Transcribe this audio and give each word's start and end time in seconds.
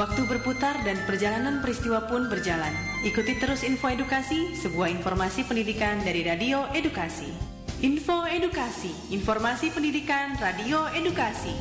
Waktu 0.00 0.24
berputar 0.24 0.80
dan 0.80 0.96
perjalanan 1.04 1.60
peristiwa 1.60 2.08
pun 2.08 2.24
berjalan. 2.32 2.72
Ikuti 3.04 3.36
terus 3.36 3.60
info 3.60 3.92
edukasi, 3.92 4.56
sebuah 4.56 4.88
informasi 4.96 5.44
pendidikan 5.44 6.00
dari 6.00 6.24
Radio 6.24 6.64
Edukasi. 6.72 7.28
Info 7.84 8.24
Edukasi, 8.24 8.88
informasi 9.12 9.68
pendidikan 9.68 10.40
Radio 10.40 10.88
Edukasi. 10.96 11.52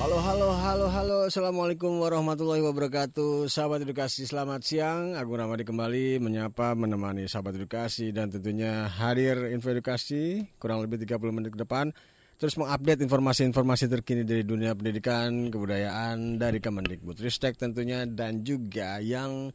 Halo, 0.00 0.16
halo, 0.16 0.56
halo, 0.56 0.86
halo. 0.88 1.18
Assalamualaikum 1.28 1.92
warahmatullahi 2.00 2.64
wabarakatuh. 2.64 3.52
Sahabat 3.52 3.84
edukasi, 3.84 4.24
selamat 4.24 4.64
siang. 4.64 5.12
Agung 5.12 5.36
Ramadi 5.36 5.68
kembali 5.68 6.24
menyapa, 6.24 6.72
menemani 6.72 7.28
sahabat 7.28 7.52
edukasi 7.52 8.16
dan 8.16 8.32
tentunya 8.32 8.88
hadir 8.88 9.44
info 9.52 9.68
edukasi 9.68 10.48
kurang 10.56 10.80
lebih 10.80 11.04
30 11.04 11.36
menit 11.36 11.52
ke 11.52 11.60
depan 11.60 11.92
terus 12.38 12.54
mengupdate 12.54 13.02
informasi-informasi 13.02 13.90
terkini 13.90 14.22
dari 14.22 14.46
dunia 14.46 14.72
pendidikan, 14.78 15.50
kebudayaan 15.50 16.38
dari 16.38 16.62
Kemendikbudristek 16.62 17.58
tentunya 17.58 18.06
dan 18.06 18.46
juga 18.46 19.02
yang 19.02 19.50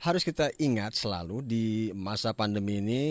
harus 0.00 0.24
kita 0.24 0.48
ingat 0.56 0.96
selalu 0.96 1.44
di 1.44 1.64
masa 1.92 2.32
pandemi 2.32 2.80
ini 2.80 3.04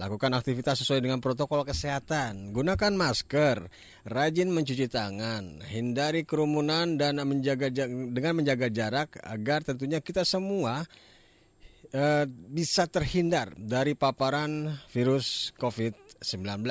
lakukan 0.00 0.32
aktivitas 0.32 0.80
sesuai 0.80 1.04
dengan 1.04 1.20
protokol 1.20 1.68
kesehatan, 1.68 2.56
gunakan 2.56 2.92
masker, 2.96 3.68
rajin 4.08 4.48
mencuci 4.48 4.88
tangan, 4.88 5.60
hindari 5.68 6.24
kerumunan 6.24 6.96
dan 6.96 7.20
menjaga 7.28 7.68
dengan 7.88 8.40
menjaga 8.40 8.72
jarak 8.72 9.20
agar 9.20 9.68
tentunya 9.68 10.00
kita 10.00 10.24
semua 10.24 10.88
uh, 11.92 12.24
bisa 12.28 12.88
terhindar 12.88 13.52
dari 13.60 13.92
paparan 13.92 14.80
virus 14.96 15.52
COVID-19. 15.60 16.64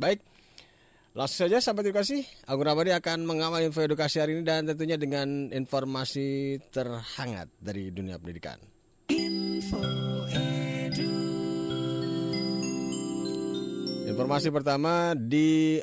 Baik, 0.00 0.24
Langsung 1.14 1.46
saja 1.46 1.62
sahabat 1.62 1.86
edukasi, 1.86 2.26
Agung 2.42 2.66
Ramadi 2.66 2.90
akan 2.90 3.22
mengawal 3.22 3.62
info 3.62 3.86
edukasi 3.86 4.18
hari 4.18 4.34
ini 4.34 4.42
dan 4.42 4.66
tentunya 4.66 4.98
dengan 4.98 5.46
informasi 5.54 6.58
terhangat 6.74 7.54
dari 7.62 7.94
dunia 7.94 8.18
pendidikan. 8.18 8.58
Info 9.14 9.78
edu. 10.34 11.14
Informasi 14.10 14.50
pertama 14.50 15.14
di 15.14 15.78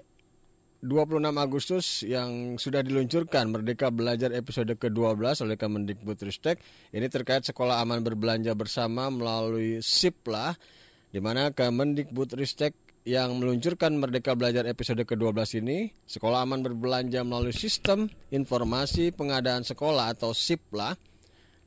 26 0.83 1.23
Agustus 1.39 2.03
yang 2.03 2.59
sudah 2.59 2.83
diluncurkan 2.83 3.55
Merdeka 3.55 3.87
Belajar 3.87 4.35
episode 4.35 4.75
ke-12 4.75 5.47
oleh 5.47 5.55
Kemendikbudristek 5.55 6.59
ini 6.91 7.07
terkait 7.07 7.47
sekolah 7.47 7.79
aman 7.79 8.03
berbelanja 8.03 8.51
bersama 8.51 9.07
melalui 9.07 9.79
SIPLA 9.79 10.59
di 11.07 11.23
mana 11.23 11.55
Kemendikbudristek 11.55 12.90
yang 13.01 13.41
meluncurkan 13.41 13.97
Merdeka 13.97 14.37
Belajar 14.37 14.69
episode 14.69 15.01
ke-12 15.01 15.65
ini, 15.65 15.89
Sekolah 16.05 16.45
Aman 16.45 16.61
Berbelanja 16.61 17.25
melalui 17.25 17.53
Sistem 17.53 18.05
Informasi 18.29 19.09
Pengadaan 19.09 19.65
Sekolah 19.65 20.13
atau 20.13 20.37
SIPLA. 20.37 20.93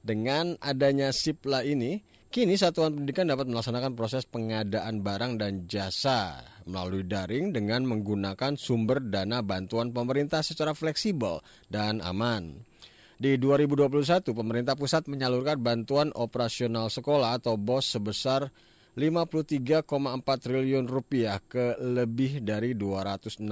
Dengan 0.04 0.54
adanya 0.60 1.10
SIPLA 1.10 1.64
ini, 1.66 1.98
kini 2.28 2.54
satuan 2.54 2.94
pendidikan 2.94 3.26
dapat 3.26 3.50
melaksanakan 3.50 3.96
proses 3.98 4.28
pengadaan 4.28 5.00
barang 5.02 5.40
dan 5.40 5.64
jasa 5.66 6.44
melalui 6.68 7.02
daring 7.02 7.50
dengan 7.50 7.88
menggunakan 7.88 8.54
sumber 8.54 9.00
dana 9.00 9.40
bantuan 9.40 9.90
pemerintah 9.90 10.44
secara 10.44 10.76
fleksibel 10.76 11.40
dan 11.66 12.04
aman. 12.04 12.62
Di 13.14 13.40
2021, 13.40 14.36
pemerintah 14.36 14.76
pusat 14.76 15.08
menyalurkan 15.08 15.56
bantuan 15.62 16.12
operasional 16.12 16.92
sekolah 16.92 17.40
atau 17.40 17.56
BOS 17.56 17.96
sebesar 17.96 18.52
53,4 18.94 19.90
triliun 20.22 20.86
rupiah 20.86 21.42
ke 21.42 21.74
lebih 21.82 22.46
dari 22.46 22.78
216 22.78 23.42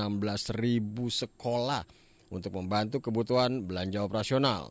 ribu 0.55 1.11
sekolah 1.11 1.83
untuk 2.31 2.55
membantu 2.55 3.03
kebutuhan 3.03 3.67
belanja 3.67 4.07
operasional. 4.07 4.71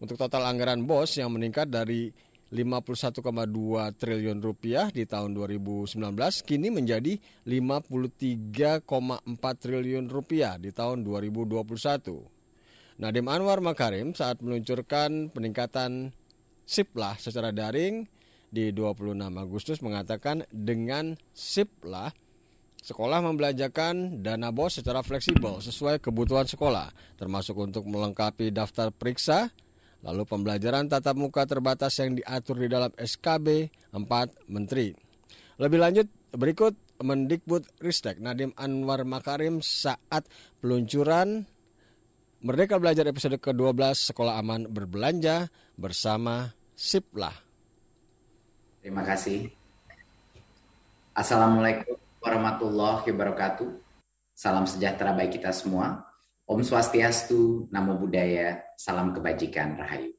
Untuk 0.00 0.16
total 0.16 0.48
anggaran 0.48 0.88
BOS 0.88 1.20
yang 1.20 1.36
meningkat 1.36 1.68
dari 1.68 2.08
51,2 2.48 3.20
triliun 4.00 4.40
rupiah 4.40 4.88
di 4.88 5.04
tahun 5.04 5.36
2019 5.36 6.00
kini 6.48 6.72
menjadi 6.72 7.20
53,4 7.44 8.80
triliun 9.60 10.08
rupiah 10.08 10.56
di 10.56 10.72
tahun 10.72 11.04
2021. 11.04 13.04
Nadiem 13.04 13.28
Anwar 13.28 13.60
Makarim 13.60 14.16
saat 14.16 14.40
meluncurkan 14.40 15.28
peningkatan 15.28 16.16
SIPLAH 16.64 17.28
secara 17.28 17.52
daring 17.52 18.08
di 18.48 18.72
26 18.72 19.16
Agustus 19.36 19.78
mengatakan 19.84 20.44
dengan 20.48 21.16
SIP 21.32 21.84
lah 21.84 22.08
sekolah 22.78 23.20
membelanjakan 23.20 24.22
dana 24.24 24.48
BOS 24.54 24.80
secara 24.80 25.02
fleksibel 25.04 25.58
sesuai 25.60 25.98
kebutuhan 26.00 26.46
sekolah, 26.46 26.88
termasuk 27.18 27.58
untuk 27.58 27.84
melengkapi 27.84 28.54
daftar 28.54 28.94
periksa, 28.94 29.50
lalu 30.00 30.24
pembelajaran 30.24 30.86
tatap 30.86 31.18
muka 31.18 31.44
terbatas 31.44 31.98
yang 31.98 32.16
diatur 32.16 32.62
di 32.62 32.68
dalam 32.70 32.94
SKB 32.94 33.68
4 33.92 34.48
Menteri. 34.48 34.94
Lebih 35.58 35.78
lanjut, 35.78 36.06
berikut 36.32 36.74
Mendikbud 37.02 37.66
Ristek 37.82 38.22
Nadiem 38.22 38.54
Anwar 38.54 39.02
Makarim 39.02 39.58
saat 39.62 40.26
peluncuran 40.62 41.46
Merdeka 42.38 42.78
Belajar 42.78 43.02
episode 43.10 43.42
ke-12 43.42 44.14
Sekolah 44.14 44.38
Aman 44.38 44.70
Berbelanja 44.70 45.50
bersama 45.74 46.54
Siplah. 46.78 47.47
Terima 48.88 49.04
kasih. 49.04 49.52
Assalamualaikum 51.12 52.00
warahmatullahi 52.24 53.04
wabarakatuh. 53.12 53.68
Salam 54.32 54.64
sejahtera 54.64 55.12
bagi 55.12 55.36
kita 55.36 55.52
semua. 55.52 56.08
Om 56.48 56.64
Swastiastu, 56.64 57.68
Namo 57.68 58.00
Buddhaya, 58.00 58.64
Salam 58.80 59.12
Kebajikan, 59.12 59.76
Rahayu. 59.76 60.16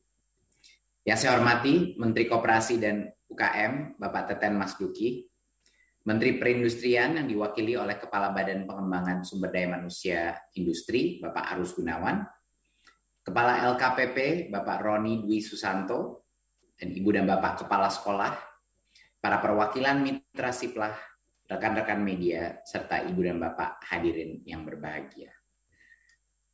Yang 1.01 1.17
saya 1.17 1.41
hormati 1.41 1.97
Menteri 1.97 2.29
Koperasi 2.29 2.77
dan 2.77 3.09
UKM, 3.25 3.97
Bapak 3.97 4.37
Teten 4.37 4.53
Mas 4.53 4.77
Duki, 4.77 5.25
Menteri 6.05 6.37
Perindustrian 6.37 7.17
yang 7.17 7.25
diwakili 7.25 7.73
oleh 7.73 7.97
Kepala 7.97 8.29
Badan 8.29 8.69
Pengembangan 8.69 9.25
Sumber 9.25 9.49
Daya 9.49 9.65
Manusia 9.81 10.37
Industri, 10.53 11.17
Bapak 11.17 11.57
Arus 11.57 11.73
Gunawan, 11.73 12.21
Kepala 13.25 13.65
LKPP, 13.65 14.53
Bapak 14.53 14.85
Roni 14.85 15.25
Dwi 15.25 15.41
Susanto, 15.41 16.29
dan 16.77 16.93
Ibu 16.93 17.09
dan 17.17 17.25
Bapak 17.25 17.65
Kepala 17.65 17.89
Sekolah, 17.89 18.48
para 19.19 19.43
perwakilan 19.43 19.99
mitra 19.99 20.55
siplah, 20.55 20.95
rekan-rekan 21.45 21.99
media, 21.99 22.63
serta 22.63 23.03
ibu 23.03 23.19
dan 23.19 23.37
bapak 23.37 23.83
hadirin 23.91 24.39
yang 24.47 24.63
berbahagia. 24.63 25.35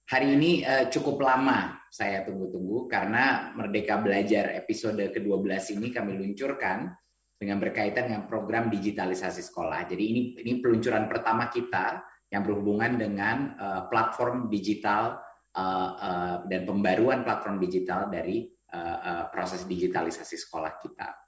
Hari 0.06 0.38
ini 0.38 0.62
uh, 0.62 0.86
cukup 0.94 1.18
lama 1.25 1.81
saya 1.89 2.22
tunggu-tunggu 2.22 2.86
karena 2.86 3.54
Merdeka 3.57 3.98
Belajar 3.98 4.54
episode 4.54 5.01
ke-12 5.01 5.81
ini 5.81 5.89
kami 5.89 6.13
luncurkan 6.22 6.94
dengan 7.42 7.57
berkaitan 7.57 8.13
dengan 8.13 8.30
program 8.30 8.69
digitalisasi 8.69 9.42
sekolah. 9.42 9.89
Jadi 9.89 10.04
ini 10.06 10.22
ini 10.38 10.62
peluncuran 10.62 11.10
pertama 11.10 11.50
kita 11.50 12.06
yang 12.30 12.45
berhubungan 12.45 13.01
dengan 13.01 13.57
uh, 13.57 13.81
platform 13.89 14.45
digital 14.45 15.18
uh, 15.57 15.89
uh, 15.98 16.36
dan 16.45 16.69
pembaruan 16.69 17.25
platform 17.25 17.57
digital 17.57 18.06
dari 18.06 18.45
uh, 18.78 18.98
uh, 19.01 19.24
proses 19.34 19.66
digitalisasi 19.66 20.38
sekolah 20.38 20.78
kita 20.86 21.25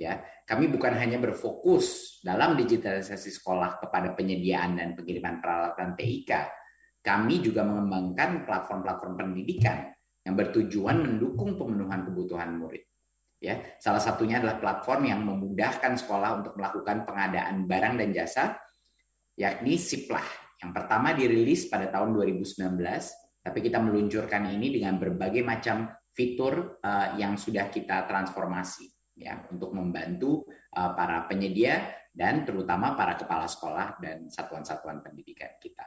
ya. 0.00 0.24
Kami 0.48 0.72
bukan 0.72 0.96
hanya 0.96 1.20
berfokus 1.20 2.18
dalam 2.24 2.56
digitalisasi 2.56 3.28
sekolah 3.28 3.84
kepada 3.84 4.16
penyediaan 4.16 4.80
dan 4.80 4.96
pengiriman 4.96 5.38
peralatan 5.44 5.92
TIK 5.92 6.60
kami 7.00 7.40
juga 7.40 7.64
mengembangkan 7.64 8.44
platform-platform 8.44 9.14
pendidikan 9.16 9.88
yang 10.20 10.36
bertujuan 10.36 11.00
mendukung 11.00 11.56
pemenuhan 11.56 12.04
kebutuhan 12.04 12.60
murid 12.60 12.84
ya. 13.40 13.56
Salah 13.80 14.00
satunya 14.00 14.36
adalah 14.36 14.60
platform 14.60 15.08
yang 15.08 15.20
memudahkan 15.24 15.96
sekolah 15.96 16.44
untuk 16.44 16.60
melakukan 16.60 17.08
pengadaan 17.08 17.64
barang 17.64 17.94
dan 17.96 18.08
jasa 18.12 18.44
yakni 19.40 19.80
Siplah 19.80 20.24
yang 20.60 20.76
pertama 20.76 21.16
dirilis 21.16 21.72
pada 21.72 21.88
tahun 21.88 22.12
2019 22.20 22.76
tapi 23.40 23.58
kita 23.64 23.80
meluncurkan 23.80 24.52
ini 24.52 24.76
dengan 24.76 25.00
berbagai 25.00 25.40
macam 25.40 25.88
fitur 26.12 26.76
uh, 26.84 27.16
yang 27.16 27.40
sudah 27.40 27.72
kita 27.72 28.04
transformasi 28.04 28.99
ya 29.20 29.44
untuk 29.52 29.76
membantu 29.76 30.48
uh, 30.72 30.96
para 30.96 31.28
penyedia 31.28 32.00
dan 32.10 32.42
terutama 32.42 32.96
para 32.96 33.14
kepala 33.14 33.44
sekolah 33.44 34.00
dan 34.00 34.26
satuan-satuan 34.32 35.04
pendidikan 35.04 35.54
kita. 35.60 35.86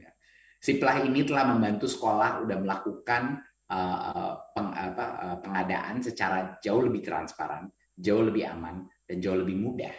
Ya. 0.00 0.10
Siplah 0.58 1.04
ini 1.04 1.22
telah 1.22 1.52
membantu 1.52 1.86
sekolah 1.86 2.42
sudah 2.42 2.58
melakukan 2.58 3.22
uh, 3.68 4.32
peng, 4.56 4.72
apa, 4.72 5.06
uh, 5.20 5.38
pengadaan 5.44 6.00
secara 6.02 6.58
jauh 6.58 6.82
lebih 6.82 7.04
transparan, 7.04 7.68
jauh 7.94 8.24
lebih 8.24 8.48
aman, 8.48 8.88
dan 9.06 9.16
jauh 9.20 9.38
lebih 9.38 9.60
mudah. 9.60 9.94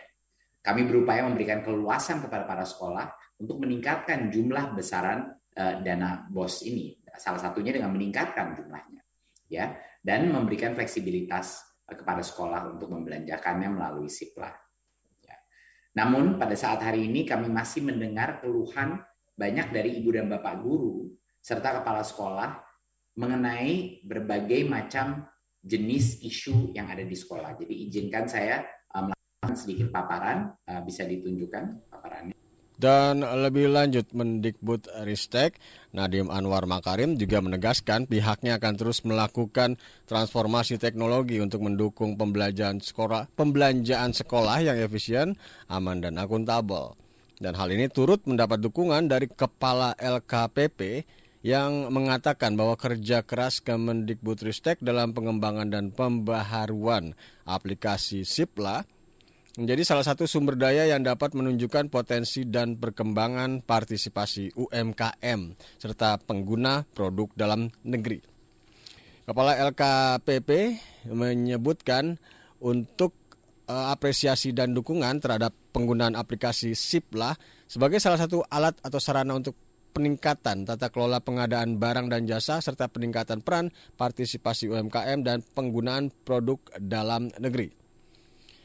Kami 0.64 0.88
berupaya 0.88 1.28
memberikan 1.28 1.62
keluasan 1.64 2.24
kepada 2.24 2.48
para 2.48 2.64
sekolah 2.64 3.40
untuk 3.40 3.62
meningkatkan 3.64 4.32
jumlah 4.32 4.76
besaran 4.76 5.32
uh, 5.56 5.76
dana 5.80 6.28
BOS 6.28 6.68
ini. 6.68 6.98
Salah 7.14 7.40
satunya 7.40 7.70
dengan 7.70 7.94
meningkatkan 7.94 8.58
jumlahnya, 8.58 9.06
ya, 9.46 9.78
dan 10.02 10.34
memberikan 10.34 10.74
fleksibilitas 10.74 11.73
kepada 11.88 12.24
sekolah 12.24 12.74
untuk 12.76 12.92
membelanjakannya 12.92 13.70
melalui 13.74 14.08
Siplah. 14.08 14.54
Ya. 15.24 15.38
Namun 16.00 16.40
pada 16.40 16.56
saat 16.56 16.80
hari 16.80 17.08
ini 17.08 17.28
kami 17.28 17.52
masih 17.52 17.84
mendengar 17.84 18.40
keluhan 18.40 19.04
banyak 19.34 19.74
dari 19.74 20.00
ibu 20.00 20.14
dan 20.14 20.30
bapak 20.30 20.62
guru 20.62 21.10
serta 21.44 21.82
kepala 21.82 22.06
sekolah 22.06 22.62
mengenai 23.20 24.02
berbagai 24.08 24.66
macam 24.66 25.28
jenis 25.64 26.24
isu 26.24 26.76
yang 26.76 26.92
ada 26.92 27.04
di 27.08 27.16
sekolah. 27.16 27.56
Jadi 27.56 27.88
izinkan 27.88 28.28
saya 28.28 28.64
uh, 28.92 29.12
melakukan 29.12 29.54
sedikit 29.56 29.88
paparan, 29.96 30.52
uh, 30.68 30.82
bisa 30.84 31.08
ditunjukkan 31.08 31.88
paparannya. 31.88 32.36
Dan 32.74 33.22
lebih 33.22 33.70
lanjut 33.70 34.10
Mendikbud 34.12 34.90
Ristek, 35.06 35.62
Nadiem 35.94 36.28
Anwar 36.34 36.66
Makarim 36.66 37.16
juga 37.16 37.38
menegaskan 37.40 38.10
pihaknya 38.10 38.58
akan 38.58 38.74
terus 38.74 39.06
melakukan 39.06 39.78
transformasi 40.10 40.82
teknologi 40.82 41.38
untuk 41.38 41.62
mendukung 41.62 42.18
pembelajaran 42.18 42.82
sekolah, 42.82 43.30
pembelanjaan 43.38 44.12
sekolah 44.18 44.66
yang 44.66 44.78
efisien, 44.82 45.38
aman 45.70 46.02
dan 46.02 46.18
akuntabel. 46.18 46.98
Dan 47.38 47.54
hal 47.60 47.70
ini 47.70 47.92
turut 47.94 48.26
mendapat 48.26 48.58
dukungan 48.58 49.06
dari 49.06 49.30
Kepala 49.30 49.94
LKPP 50.00 51.06
yang 51.44 51.92
mengatakan 51.92 52.56
bahwa 52.56 52.80
kerja 52.80 53.20
keras 53.22 53.60
Kemendikbudristek 53.60 54.80
dalam 54.80 55.12
pengembangan 55.12 55.68
dan 55.68 55.92
pembaharuan 55.92 57.20
aplikasi 57.44 58.24
SIPLA 58.24 58.88
menjadi 59.54 59.86
salah 59.86 60.02
satu 60.02 60.26
sumber 60.26 60.58
daya 60.58 60.90
yang 60.90 61.06
dapat 61.06 61.38
menunjukkan 61.38 61.94
potensi 61.94 62.50
dan 62.50 62.82
perkembangan 62.82 63.62
partisipasi 63.62 64.58
UMKM 64.58 65.40
serta 65.78 66.18
pengguna 66.18 66.82
produk 66.90 67.30
dalam 67.38 67.70
negeri. 67.86 68.18
Kepala 69.24 69.56
LKPP 69.56 70.50
menyebutkan 71.14 72.18
untuk 72.66 73.14
uh, 73.70 73.94
apresiasi 73.94 74.58
dan 74.58 74.74
dukungan 74.74 75.22
terhadap 75.22 75.54
penggunaan 75.70 76.18
aplikasi 76.18 76.74
SIPLA 76.74 77.38
sebagai 77.70 78.02
salah 78.02 78.18
satu 78.18 78.42
alat 78.50 78.74
atau 78.82 78.98
sarana 78.98 79.38
untuk 79.38 79.54
peningkatan 79.94 80.66
tata 80.66 80.90
kelola 80.90 81.22
pengadaan 81.22 81.78
barang 81.78 82.10
dan 82.10 82.26
jasa 82.26 82.58
serta 82.58 82.90
peningkatan 82.90 83.46
peran 83.46 83.70
partisipasi 83.94 84.66
UMKM 84.74 85.22
dan 85.22 85.46
penggunaan 85.46 86.10
produk 86.26 86.58
dalam 86.82 87.30
negeri. 87.38 87.83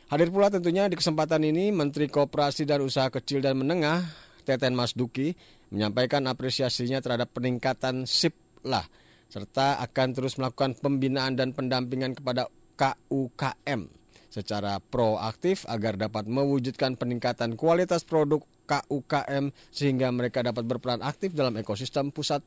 Hadir 0.09 0.33
pula 0.33 0.49
tentunya 0.49 0.89
di 0.89 0.97
kesempatan 0.97 1.45
ini 1.45 1.69
Menteri 1.69 2.09
Koperasi 2.09 2.65
dan 2.65 2.81
Usaha 2.81 3.13
Kecil 3.13 3.45
dan 3.45 3.61
Menengah 3.61 4.09
Teten 4.41 4.73
Mas 4.73 4.97
Duki 4.97 5.37
menyampaikan 5.69 6.25
apresiasinya 6.25 7.05
terhadap 7.05 7.29
peningkatan 7.37 8.09
SIPLA 8.09 8.89
serta 9.29 9.77
akan 9.85 10.09
terus 10.17 10.41
melakukan 10.41 10.81
pembinaan 10.81 11.37
dan 11.37 11.53
pendampingan 11.53 12.17
kepada 12.17 12.49
KUKM 12.81 13.93
secara 14.33 14.81
proaktif 14.81 15.69
agar 15.69 16.01
dapat 16.01 16.25
mewujudkan 16.25 16.97
peningkatan 16.97 17.53
kualitas 17.61 18.01
produk 18.01 18.41
KUKM 18.65 19.53
sehingga 19.69 20.09
mereka 20.09 20.41
dapat 20.41 20.65
berperan 20.65 21.05
aktif 21.05 21.37
dalam 21.37 21.53
ekosistem 21.61 22.17
pusat 22.17 22.41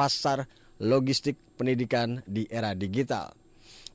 pasar 0.00 0.48
logistik 0.80 1.36
pendidikan 1.60 2.24
di 2.24 2.48
era 2.48 2.72
digital. 2.72 3.36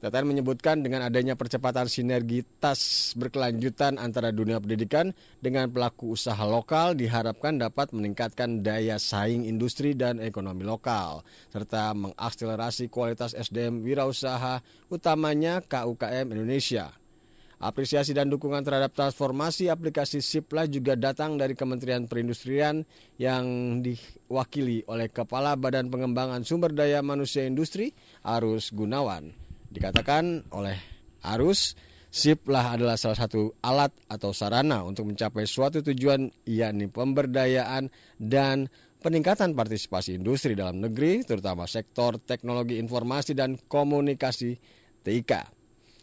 Teten 0.02 0.26
menyebutkan 0.26 0.82
dengan 0.82 1.06
adanya 1.06 1.38
percepatan 1.38 1.86
sinergitas 1.86 3.14
berkelanjutan 3.14 4.02
antara 4.02 4.34
dunia 4.34 4.58
pendidikan 4.58 5.14
dengan 5.38 5.70
pelaku 5.70 6.18
usaha 6.18 6.42
lokal 6.42 6.98
diharapkan 6.98 7.62
dapat 7.62 7.94
meningkatkan 7.94 8.66
daya 8.66 8.98
saing 8.98 9.46
industri 9.46 9.94
dan 9.94 10.18
ekonomi 10.18 10.66
lokal, 10.66 11.22
serta 11.54 11.94
mengakselerasi 11.94 12.90
kualitas 12.90 13.38
SDM 13.38 13.86
wirausaha 13.86 14.66
utamanya 14.90 15.62
KUKM 15.62 16.34
Indonesia. 16.34 16.90
Apresiasi 17.62 18.18
dan 18.18 18.26
dukungan 18.26 18.66
terhadap 18.66 18.98
transformasi 18.98 19.70
aplikasi 19.70 20.18
SIPLA 20.18 20.66
juga 20.66 20.98
datang 20.98 21.38
dari 21.38 21.54
Kementerian 21.54 22.10
Perindustrian 22.10 22.82
yang 23.22 23.46
diwakili 23.86 24.82
oleh 24.90 25.14
Kepala 25.14 25.54
Badan 25.54 25.94
Pengembangan 25.94 26.42
Sumber 26.42 26.74
Daya 26.74 27.06
Manusia 27.06 27.46
Industri, 27.46 27.94
Arus 28.26 28.74
Gunawan. 28.74 29.51
Dikatakan 29.72 30.52
oleh 30.52 30.76
Arus, 31.24 31.80
SIPLA 32.12 32.76
adalah 32.76 33.00
salah 33.00 33.16
satu 33.16 33.56
alat 33.64 33.96
atau 34.12 34.36
sarana 34.36 34.84
untuk 34.84 35.08
mencapai 35.08 35.48
suatu 35.48 35.80
tujuan 35.80 36.28
yakni 36.44 36.92
pemberdayaan 36.92 37.88
dan 38.20 38.68
peningkatan 39.00 39.56
partisipasi 39.56 40.20
industri 40.20 40.60
dalam 40.60 40.84
negeri, 40.84 41.24
terutama 41.24 41.64
sektor 41.72 42.20
teknologi 42.20 42.84
informasi 42.84 43.32
dan 43.32 43.56
komunikasi 43.56 44.60
TIK. 45.08 45.61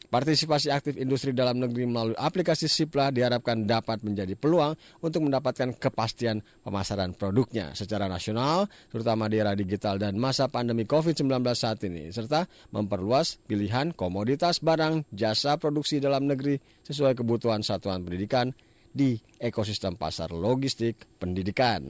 Partisipasi 0.08 0.72
aktif 0.72 0.96
industri 0.96 1.36
dalam 1.36 1.60
negeri 1.60 1.84
melalui 1.84 2.16
aplikasi 2.16 2.64
Sipla 2.64 3.12
diharapkan 3.12 3.68
dapat 3.68 4.00
menjadi 4.00 4.32
peluang 4.32 4.72
untuk 5.04 5.28
mendapatkan 5.28 5.76
kepastian 5.76 6.40
pemasaran 6.64 7.12
produknya 7.12 7.76
secara 7.76 8.08
nasional, 8.08 8.72
terutama 8.88 9.28
di 9.28 9.36
era 9.36 9.52
digital 9.52 10.00
dan 10.00 10.16
masa 10.16 10.48
pandemi 10.48 10.88
COVID-19 10.88 11.28
saat 11.52 11.84
ini, 11.84 12.08
serta 12.08 12.48
memperluas 12.72 13.36
pilihan 13.44 13.92
komoditas 13.92 14.64
barang 14.64 15.04
jasa 15.12 15.60
produksi 15.60 16.00
dalam 16.00 16.24
negeri 16.24 16.56
sesuai 16.88 17.12
kebutuhan 17.12 17.60
satuan 17.60 18.00
pendidikan 18.00 18.56
di 18.88 19.20
ekosistem 19.36 19.92
pasar 20.00 20.32
logistik 20.32 21.04
pendidikan. 21.20 21.84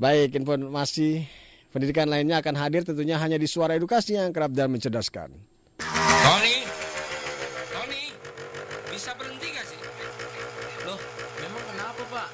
Baik, 0.00 0.34
informasi 0.40 1.22
pendidikan 1.70 2.08
lainnya 2.08 2.40
akan 2.40 2.56
hadir 2.56 2.88
tentunya 2.88 3.20
hanya 3.20 3.36
di 3.36 3.44
suara 3.44 3.76
edukasi 3.76 4.16
yang 4.16 4.32
kerap 4.32 4.56
dan 4.56 4.72
mencerdaskan. 4.72 5.28
Tony, 5.84 6.64
bisa 8.90 9.10
berhenti 9.14 9.50
gak 9.52 9.66
sih? 9.68 9.78
Loh, 10.86 10.98
memang 11.42 11.62
kenapa 11.70 12.02
pak? 12.08 12.28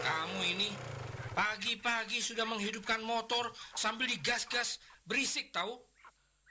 Kamu 0.00 0.40
ini 0.42 0.70
sudah 2.20 2.44
menghidupkan 2.46 3.00
motor 3.02 3.50
sambil 3.74 4.06
digas-gas 4.06 4.78
berisik 5.04 5.50
tahu? 5.50 5.80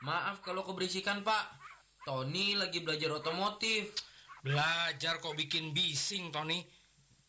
Maaf 0.04 0.42
kalau 0.44 0.66
keberisikan 0.66 1.24
pak. 1.24 1.58
Tony 2.04 2.58
lagi 2.58 2.82
belajar 2.82 3.14
otomotif. 3.14 3.94
Belajar 4.42 5.22
kok 5.22 5.36
bikin 5.38 5.72
bising 5.72 6.34
Tony. 6.34 6.66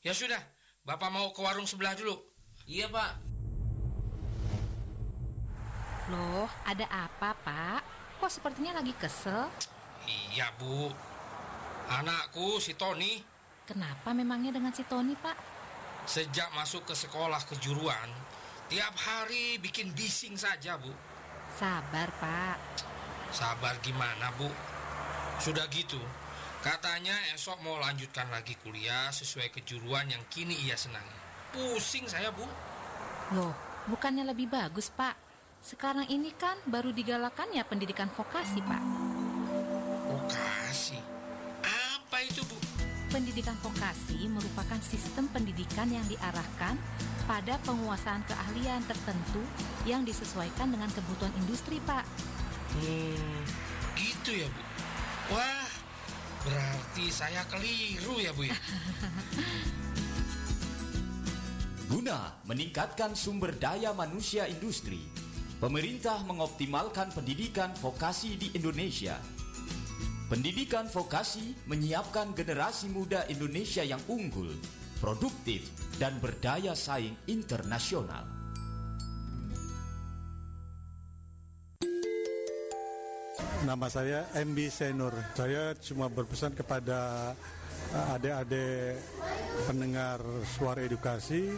Ya 0.00 0.16
sudah, 0.16 0.40
Bapak 0.82 1.12
mau 1.12 1.28
ke 1.30 1.40
warung 1.44 1.68
sebelah 1.68 1.92
dulu. 1.92 2.16
Iya 2.64 2.88
pak. 2.88 3.12
Loh, 6.10 6.50
ada 6.66 6.86
apa 6.90 7.36
pak? 7.44 7.80
Kok 8.18 8.32
sepertinya 8.32 8.82
lagi 8.82 8.92
kesel? 8.98 9.46
Iya 10.04 10.50
Bu, 10.58 10.90
Anakku 11.90 12.62
si 12.62 12.78
Tony. 12.78 13.18
Kenapa 13.66 14.10
memangnya 14.14 14.54
dengan 14.54 14.74
si 14.74 14.82
Tony, 14.86 15.14
Pak? 15.14 15.49
Sejak 16.08 16.48
masuk 16.56 16.84
ke 16.88 16.94
sekolah 16.96 17.40
kejuruan, 17.48 18.08
tiap 18.68 18.94
hari 18.96 19.60
bikin 19.60 19.92
bising 19.96 20.36
saja, 20.36 20.76
Bu. 20.80 20.92
Sabar, 21.56 22.08
Pak. 22.20 22.58
Sabar 23.34 23.74
gimana, 23.82 24.32
Bu? 24.36 24.48
Sudah 25.40 25.64
gitu, 25.72 25.98
katanya 26.60 27.16
esok 27.32 27.60
mau 27.64 27.80
lanjutkan 27.80 28.28
lagi 28.28 28.56
kuliah 28.60 29.08
sesuai 29.08 29.48
kejuruan 29.50 30.08
yang 30.10 30.22
kini 30.28 30.56
ia 30.68 30.76
senangi. 30.76 31.18
Pusing 31.56 32.06
saya, 32.06 32.28
Bu. 32.30 32.44
Loh, 33.32 33.54
bukannya 33.88 34.28
lebih 34.28 34.50
bagus, 34.52 34.92
Pak? 34.92 35.16
Sekarang 35.60 36.08
ini 36.08 36.32
kan 36.36 36.56
baru 36.68 36.92
digalakan 36.92 37.52
ya 37.52 37.64
pendidikan 37.64 38.08
vokasi, 38.12 38.60
Pak. 38.64 38.82
Vokasi? 40.10 41.10
itu, 42.28 42.44
Bu? 42.44 42.59
Pendidikan 43.10 43.58
vokasi 43.58 44.30
merupakan 44.30 44.78
sistem 44.86 45.26
pendidikan 45.34 45.90
yang 45.90 46.06
diarahkan 46.06 46.78
pada 47.26 47.58
penguasaan 47.66 48.22
keahlian 48.22 48.86
tertentu 48.86 49.42
yang 49.82 50.06
disesuaikan 50.06 50.70
dengan 50.70 50.86
kebutuhan 50.94 51.34
industri, 51.42 51.82
Pak. 51.82 52.06
Hmm, 52.78 53.42
gitu 53.98 54.30
ya, 54.30 54.46
Bu. 54.46 54.62
Wah, 55.34 55.66
berarti 56.46 57.10
saya 57.10 57.42
keliru 57.50 58.22
ya, 58.22 58.30
Bu 58.30 58.46
ya. 58.46 58.54
Guna 61.90 62.38
meningkatkan 62.46 63.18
sumber 63.18 63.58
daya 63.58 63.90
manusia 63.90 64.46
industri, 64.46 65.02
pemerintah 65.58 66.22
mengoptimalkan 66.30 67.10
pendidikan 67.10 67.74
vokasi 67.82 68.38
di 68.38 68.54
Indonesia 68.54 69.18
Pendidikan 70.30 70.86
vokasi 70.86 71.58
menyiapkan 71.66 72.30
generasi 72.38 72.86
muda 72.86 73.26
Indonesia 73.26 73.82
yang 73.82 73.98
unggul, 74.06 74.46
produktif, 75.02 75.66
dan 75.98 76.22
berdaya 76.22 76.70
saing 76.70 77.18
internasional. 77.26 78.22
Nama 83.66 83.86
saya 83.90 84.30
MB 84.38 84.58
Senur. 84.70 85.10
Saya 85.34 85.74
cuma 85.82 86.06
berpesan 86.06 86.54
kepada 86.54 87.34
eh, 87.90 88.14
adik-adik 88.14 89.02
pendengar 89.66 90.22
suara 90.46 90.86
edukasi 90.86 91.50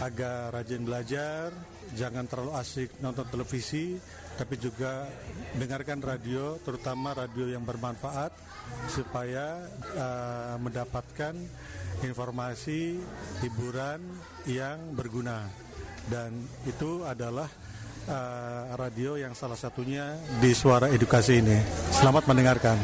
agar 0.00 0.48
rajin 0.56 0.80
belajar, 0.80 1.52
jangan 1.92 2.24
terlalu 2.24 2.56
asik 2.56 2.88
nonton 3.04 3.28
televisi, 3.28 4.00
tapi 4.40 4.56
juga 4.56 5.04
dengarkan 5.52 6.00
radio, 6.00 6.56
terutama 6.64 7.12
radio 7.12 7.44
yang 7.52 7.60
bermanfaat 7.60 8.32
supaya 8.88 9.68
uh, 9.92 10.56
mendapatkan 10.56 11.36
informasi 12.00 12.96
hiburan 13.44 14.00
yang 14.48 14.96
berguna 14.96 15.44
dan 16.08 16.32
itu 16.64 17.04
adalah 17.04 17.52
uh, 18.08 18.80
radio 18.80 19.20
yang 19.20 19.36
salah 19.36 19.60
satunya 19.60 20.16
di 20.40 20.56
Suara 20.56 20.88
Edukasi 20.88 21.44
ini. 21.44 21.60
Selamat 21.92 22.24
mendengarkan. 22.24 22.80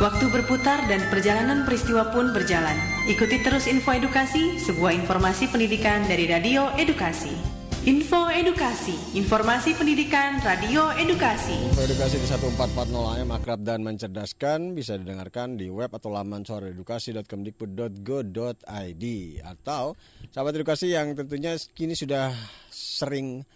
Waktu 0.00 0.32
berputar 0.32 0.88
dan 0.88 1.04
perjalanan 1.12 1.68
peristiwa 1.68 2.08
pun 2.08 2.32
berjalan. 2.32 2.80
Ikuti 3.04 3.44
terus 3.44 3.68
info 3.68 3.92
edukasi, 3.92 4.56
sebuah 4.56 4.96
informasi 4.96 5.52
pendidikan 5.52 6.08
dari 6.08 6.24
Radio 6.24 6.72
Edukasi. 6.80 7.59
Info 7.88 8.28
Edukasi, 8.28 8.92
informasi 9.16 9.72
pendidikan 9.72 10.36
Radio 10.44 10.92
Edukasi. 11.00 11.56
Info 11.64 11.80
Edukasi 11.80 12.20
di 12.20 12.28
1440 12.28 12.92
AM 12.92 13.32
akrab 13.32 13.64
dan 13.64 13.80
mencerdaskan 13.80 14.76
bisa 14.76 15.00
didengarkan 15.00 15.56
di 15.56 15.72
web 15.72 15.88
atau 15.88 16.12
laman 16.12 16.44
suaraedukasi.kemdikbud.go.id 16.44 19.04
atau 19.40 19.96
sahabat 20.28 20.60
edukasi 20.60 20.92
yang 20.92 21.16
tentunya 21.16 21.56
kini 21.72 21.96
sudah 21.96 22.36
sering 22.68 23.48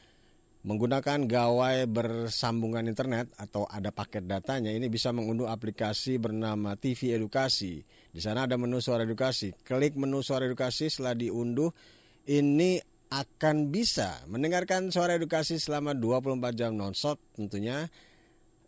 menggunakan 0.65 1.29
gawai 1.29 1.85
bersambungan 1.85 2.89
internet 2.89 3.29
atau 3.37 3.69
ada 3.69 3.93
paket 3.93 4.25
datanya 4.25 4.73
ini 4.73 4.89
bisa 4.89 5.13
mengunduh 5.13 5.53
aplikasi 5.53 6.17
bernama 6.17 6.81
TV 6.81 7.13
Edukasi. 7.13 7.85
Di 8.09 8.25
sana 8.25 8.49
ada 8.49 8.57
menu 8.57 8.81
suara 8.81 9.05
edukasi. 9.05 9.53
Klik 9.53 10.01
menu 10.01 10.25
suara 10.25 10.49
edukasi 10.49 10.89
setelah 10.89 11.13
diunduh 11.13 11.69
ini 12.25 12.81
akan 13.15 13.71
bisa 13.71 14.27
mendengarkan 14.27 14.91
suara 14.91 15.15
edukasi 15.15 15.63
selama 15.63 15.95
24 15.95 16.59
jam 16.59 16.75
nonstop 16.75 17.23
tentunya 17.39 17.87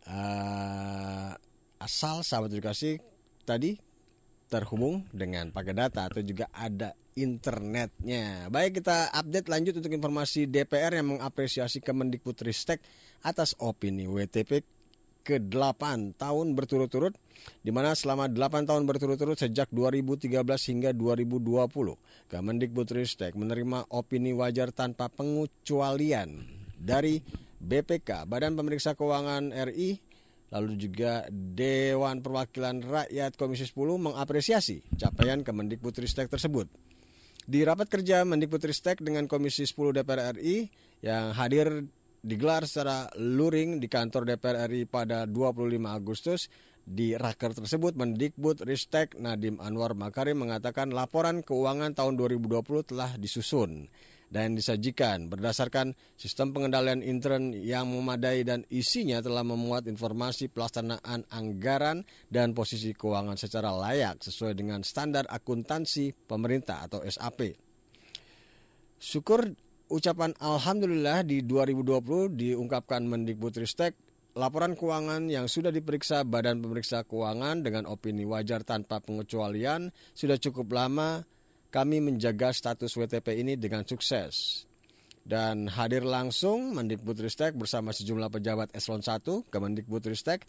uh, 0.07 1.31
asal 1.83 2.23
sahabat 2.23 2.55
edukasi 2.55 3.03
tadi 3.43 3.75
terhubung 4.47 5.03
dengan 5.11 5.51
pakai 5.51 5.75
data 5.75 6.07
atau 6.07 6.23
juga 6.23 6.47
ada 6.55 6.95
internetnya. 7.19 8.47
Baik 8.47 8.79
kita 8.79 9.11
update 9.11 9.51
lanjut 9.51 9.73
untuk 9.83 9.91
informasi 9.91 10.47
DPR 10.47 10.95
yang 10.95 11.17
mengapresiasi 11.17 11.83
Kemendikbudristek 11.83 12.79
atas 13.25 13.57
opini 13.59 14.07
WTP 14.07 14.76
ke-8 15.27 16.15
tahun 16.15 16.55
berturut-turut 16.55 17.11
di 17.59 17.71
mana 17.75 17.91
selama 17.91 18.31
8 18.31 18.63
tahun 18.63 18.87
berturut-turut 18.87 19.35
sejak 19.35 19.67
2013 19.75 20.31
hingga 20.71 20.95
2020 20.95 22.31
Kemendikbudristek 22.31 23.35
menerima 23.35 23.91
opini 23.91 24.31
wajar 24.31 24.71
tanpa 24.71 25.11
pengecualian 25.11 26.47
dari 26.79 27.19
BPK 27.59 28.23
Badan 28.23 28.55
Pemeriksa 28.55 28.95
Keuangan 28.95 29.51
RI 29.51 29.99
lalu 30.47 30.79
juga 30.79 31.27
Dewan 31.31 32.23
Perwakilan 32.23 32.79
Rakyat 32.79 33.35
Komisi 33.35 33.67
10 33.67 33.99
mengapresiasi 33.99 34.95
capaian 34.95 35.43
Kemendikbudristek 35.43 36.31
tersebut. 36.31 36.71
Di 37.47 37.63
rapat 37.63 37.87
kerja 37.87 38.23
Mendikbudristek 38.27 38.99
dengan 39.03 39.27
Komisi 39.27 39.67
10 39.67 39.95
DPR 39.95 40.39
RI 40.39 40.67
yang 41.03 41.35
hadir 41.35 41.87
digelar 42.27 42.67
secara 42.67 43.07
luring 43.15 43.79
di 43.79 43.87
kantor 43.87 44.27
DPR 44.27 44.67
RI 44.67 44.83
pada 44.83 45.23
25 45.23 45.79
Agustus. 45.87 46.51
Di 46.87 47.19
raker 47.19 47.51
tersebut, 47.51 47.99
Mendikbud 47.99 48.63
Ristek 48.63 49.19
Nadim 49.19 49.59
Anwar 49.59 49.91
Makarim 49.91 50.39
mengatakan 50.39 50.91
laporan 50.91 51.43
keuangan 51.43 51.91
tahun 51.91 52.15
2020 52.15 52.63
telah 52.95 53.11
disusun 53.19 53.91
dan 54.27 54.55
disajikan 54.55 55.31
berdasarkan 55.31 55.95
sistem 56.19 56.51
pengendalian 56.51 56.99
intern 56.99 57.55
yang 57.55 57.87
memadai 57.87 58.43
dan 58.43 58.67
isinya 58.67 59.23
telah 59.23 59.43
memuat 59.43 59.87
informasi 59.87 60.51
pelaksanaan 60.51 61.27
anggaran 61.31 62.03
dan 62.27 62.51
posisi 62.51 62.91
keuangan 62.91 63.39
secara 63.39 63.71
layak 63.71 64.19
sesuai 64.23 64.55
dengan 64.55 64.83
standar 64.83 65.27
akuntansi 65.27 66.11
pemerintah 66.27 66.87
atau 66.87 67.03
SAP. 67.07 67.55
Syukur 68.99 69.47
ucapan 69.87 70.35
Alhamdulillah 70.39 71.23
di 71.23 71.43
2020 71.43 72.35
diungkapkan 72.35 73.07
Mendikbudristek 73.07 73.95
laporan 74.35 74.75
keuangan 74.75 75.31
yang 75.31 75.47
sudah 75.49 75.71
diperiksa 75.71 76.27
Badan 76.27 76.59
Pemeriksa 76.59 77.07
Keuangan 77.07 77.63
dengan 77.63 77.87
opini 77.89 78.27
wajar 78.27 78.61
tanpa 78.67 78.99
pengecualian 78.99 79.89
sudah 80.13 80.37
cukup 80.37 80.69
lama 80.75 81.23
kami 81.71 82.03
menjaga 82.03 82.51
status 82.51 82.95
WTP 82.95 83.43
ini 83.43 83.59
dengan 83.59 83.83
sukses. 83.83 84.63
Dan 85.27 85.67
hadir 85.67 86.07
langsung 86.07 86.71
Mendikbudristek 86.71 87.51
bersama 87.59 87.91
sejumlah 87.91 88.31
pejabat 88.31 88.71
eselon 88.71 89.03
1 89.03 89.51
Kemendikbudristek 89.51 90.47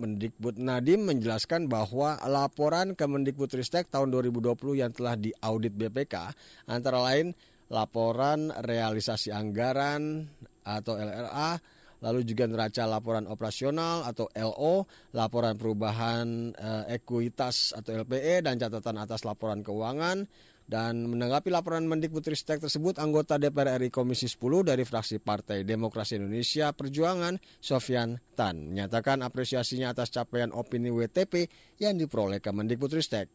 Mendikbud 0.00 0.56
Nadim 0.56 1.04
menjelaskan 1.04 1.68
bahwa 1.68 2.16
laporan 2.24 2.96
Kemendikbudristek 2.96 3.92
tahun 3.92 4.08
2020 4.12 4.80
yang 4.80 4.92
telah 4.92 5.16
diaudit 5.16 5.76
BPK 5.76 6.32
antara 6.64 7.04
lain 7.04 7.36
laporan 7.70 8.50
realisasi 8.50 9.30
anggaran 9.30 10.26
atau 10.66 10.98
LRA, 10.98 11.56
lalu 12.02 12.26
juga 12.26 12.50
neraca 12.50 12.84
laporan 12.84 13.30
operasional 13.30 14.04
atau 14.04 14.26
LO, 14.34 14.84
laporan 15.14 15.54
perubahan 15.54 16.52
eh, 16.52 16.98
ekuitas 17.00 17.72
atau 17.78 18.02
LPE 18.02 18.44
dan 18.44 18.58
catatan 18.58 18.96
atas 18.98 19.22
laporan 19.22 19.62
keuangan. 19.62 20.26
Dan 20.70 21.10
menanggapi 21.10 21.50
laporan 21.50 21.90
Mendikbudristek 21.90 22.62
tersebut, 22.62 23.02
anggota 23.02 23.42
DPR 23.42 23.82
RI 23.82 23.90
Komisi 23.90 24.30
10 24.30 24.70
dari 24.70 24.86
fraksi 24.86 25.18
Partai 25.18 25.66
Demokrasi 25.66 26.22
Indonesia 26.22 26.70
Perjuangan, 26.70 27.34
Sofian 27.58 28.22
Tan, 28.38 28.70
menyatakan 28.70 29.18
apresiasinya 29.26 29.90
atas 29.90 30.14
capaian 30.14 30.54
opini 30.54 30.94
WTP 30.94 31.50
yang 31.82 31.98
diperoleh 31.98 32.38
Kemendikbudristek. 32.38 33.26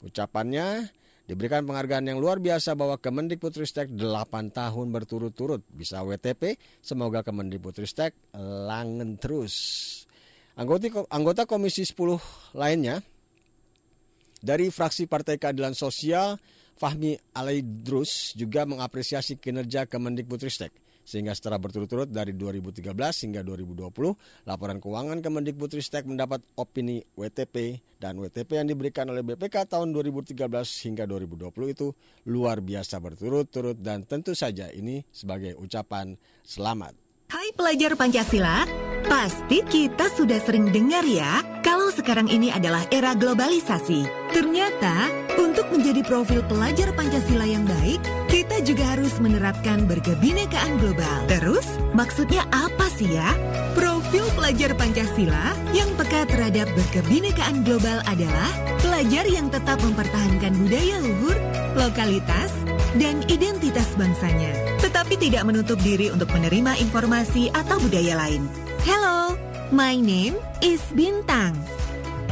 Ucapannya, 0.00 0.88
Diberikan 1.32 1.64
penghargaan 1.64 2.12
yang 2.12 2.20
luar 2.20 2.44
biasa 2.44 2.76
bahwa 2.76 3.00
Kemendikbudristek 3.00 3.88
8 3.96 4.52
tahun 4.52 4.92
berturut-turut 4.92 5.64
bisa 5.72 6.04
WTP. 6.04 6.60
Semoga 6.84 7.24
Kemendikbudristek 7.24 8.12
langen 8.36 9.16
terus. 9.16 9.56
Anggota, 10.60 11.08
anggota 11.08 11.48
Komisi 11.48 11.88
10 11.88 12.20
lainnya 12.52 13.00
dari 14.44 14.68
fraksi 14.68 15.08
Partai 15.08 15.40
Keadilan 15.40 15.72
Sosial 15.72 16.36
Fahmi 16.76 17.16
Alaidrus 17.32 18.36
juga 18.36 18.68
mengapresiasi 18.68 19.40
kinerja 19.40 19.88
Kemendikbudristek 19.88 20.68
sehingga 21.02 21.34
setelah 21.34 21.58
berturut-turut 21.58 22.08
dari 22.08 22.34
2013 22.34 22.94
hingga 22.96 23.42
2020, 23.44 23.90
laporan 24.48 24.78
keuangan 24.78 25.18
Kemendikbudristek 25.20 26.06
mendapat 26.06 26.42
opini 26.56 27.02
WTP 27.14 27.82
dan 28.02 28.18
WTP 28.18 28.58
yang 28.58 28.66
diberikan 28.66 29.06
oleh 29.10 29.22
BPK 29.22 29.70
tahun 29.70 29.94
2013 29.94 30.34
hingga 30.90 31.04
2020 31.06 31.74
itu 31.74 31.94
luar 32.26 32.58
biasa 32.58 32.98
berturut-turut 32.98 33.78
dan 33.78 34.02
tentu 34.02 34.34
saja 34.34 34.70
ini 34.74 35.06
sebagai 35.14 35.54
ucapan 35.58 36.18
selamat. 36.42 36.98
Hai 37.32 37.48
pelajar 37.56 37.96
Pancasila, 37.96 38.68
pasti 39.12 39.60
kita 39.60 40.08
sudah 40.16 40.40
sering 40.40 40.72
dengar 40.72 41.04
ya 41.04 41.44
kalau 41.60 41.92
sekarang 41.92 42.32
ini 42.32 42.48
adalah 42.48 42.80
era 42.88 43.12
globalisasi. 43.12 44.08
Ternyata 44.32 45.12
untuk 45.36 45.68
menjadi 45.68 46.00
profil 46.00 46.40
pelajar 46.48 46.96
Pancasila 46.96 47.44
yang 47.44 47.68
baik, 47.68 48.00
kita 48.32 48.64
juga 48.64 48.96
harus 48.96 49.12
menerapkan 49.20 49.84
berkebinekaan 49.84 50.80
global. 50.80 51.28
Terus, 51.28 51.76
maksudnya 51.92 52.48
apa 52.56 52.88
sih 52.88 53.12
ya? 53.12 53.36
Profil 53.76 54.24
pelajar 54.32 54.72
Pancasila 54.80 55.52
yang 55.76 55.92
peka 56.00 56.24
terhadap 56.32 56.72
berkebinekaan 56.72 57.68
global 57.68 58.00
adalah 58.08 58.48
pelajar 58.80 59.28
yang 59.28 59.52
tetap 59.52 59.76
mempertahankan 59.84 60.56
budaya 60.56 60.96
luhur, 61.04 61.36
lokalitas, 61.76 62.48
dan 62.96 63.20
identitas 63.28 63.92
bangsanya, 64.00 64.56
tetapi 64.80 65.20
tidak 65.20 65.44
menutup 65.44 65.76
diri 65.84 66.08
untuk 66.08 66.32
menerima 66.32 66.80
informasi 66.80 67.52
atau 67.52 67.76
budaya 67.76 68.16
lain. 68.16 68.71
Hello, 68.82 69.38
my 69.70 69.94
name 69.94 70.34
is 70.58 70.82
Bintang. 70.90 71.54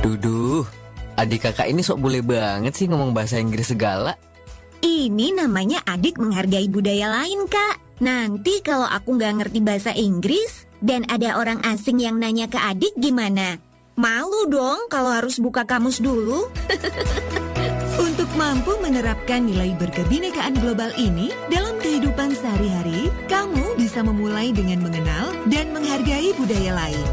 Duduh, 0.02 0.66
adik 1.14 1.47
kakak 1.47 1.71
ini 1.71 1.78
sok 1.78 2.02
boleh 2.02 2.26
banget 2.26 2.75
sih 2.75 2.90
ngomong 2.90 3.14
bahasa 3.14 3.38
Inggris 3.38 3.71
segala. 3.71 4.19
Ini 4.83 5.30
namanya 5.38 5.78
adik 5.87 6.19
menghargai 6.19 6.66
budaya 6.66 7.07
lain, 7.07 7.47
Kak. 7.47 8.02
Nanti 8.02 8.59
kalau 8.66 8.90
aku 8.90 9.14
nggak 9.14 9.47
ngerti 9.47 9.62
bahasa 9.62 9.95
Inggris 9.95 10.66
dan 10.83 11.07
ada 11.07 11.38
orang 11.38 11.62
asing 11.62 12.02
yang 12.02 12.19
nanya 12.19 12.50
ke 12.50 12.59
adik 12.59 12.99
gimana? 12.99 13.62
Malu 13.95 14.50
dong 14.50 14.90
kalau 14.90 15.14
harus 15.14 15.38
buka 15.38 15.62
kamus 15.62 16.02
dulu. 16.02 16.50
Mampu 18.40 18.73
menerapkan 18.80 19.44
nilai 19.44 19.76
berkebinekaan 19.76 20.56
global 20.64 20.88
ini 20.97 21.28
dalam 21.52 21.76
kehidupan 21.76 22.32
sehari-hari, 22.32 23.12
kamu 23.28 23.76
bisa 23.76 24.00
memulai 24.00 24.49
dengan 24.49 24.80
mengenal 24.80 25.37
dan 25.52 25.68
menghargai 25.76 26.32
budaya 26.40 26.73
lain. 26.73 27.09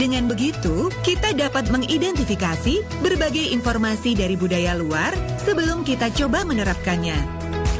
Dengan 0.00 0.24
begitu, 0.24 0.88
kita 1.04 1.36
dapat 1.36 1.68
mengidentifikasi 1.68 2.80
berbagai 3.04 3.52
informasi 3.52 4.16
dari 4.16 4.40
budaya 4.40 4.72
luar 4.72 5.12
sebelum 5.44 5.84
kita 5.84 6.08
coba 6.16 6.48
menerapkannya. 6.48 7.20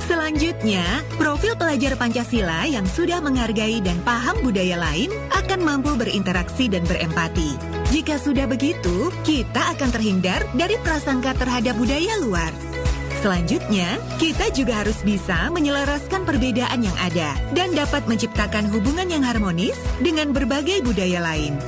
Selanjutnya, 0.05 0.85
profil 1.17 1.57
pelajar 1.57 1.97
Pancasila 1.97 2.69
yang 2.69 2.85
sudah 2.85 3.25
menghargai 3.25 3.81
dan 3.81 3.97
paham 4.05 4.45
budaya 4.45 4.77
lain 4.77 5.09
akan 5.33 5.65
mampu 5.65 5.97
berinteraksi 5.97 6.69
dan 6.69 6.85
berempati. 6.85 7.80
Jika 7.91 8.23
sudah 8.23 8.47
begitu, 8.47 9.11
kita 9.27 9.75
akan 9.75 9.91
terhindar 9.91 10.47
dari 10.55 10.79
prasangka 10.79 11.35
terhadap 11.35 11.75
budaya 11.75 12.23
luar. 12.23 12.55
Selanjutnya, 13.19 13.99
kita 14.17 14.49
juga 14.55 14.87
harus 14.87 15.03
bisa 15.03 15.51
menyelaraskan 15.51 16.23
perbedaan 16.23 16.87
yang 16.87 16.95
ada 17.03 17.35
dan 17.51 17.75
dapat 17.75 18.07
menciptakan 18.07 18.71
hubungan 18.71 19.11
yang 19.11 19.27
harmonis 19.27 19.75
dengan 19.99 20.31
berbagai 20.31 20.87
budaya 20.87 21.19
lain. 21.19 21.59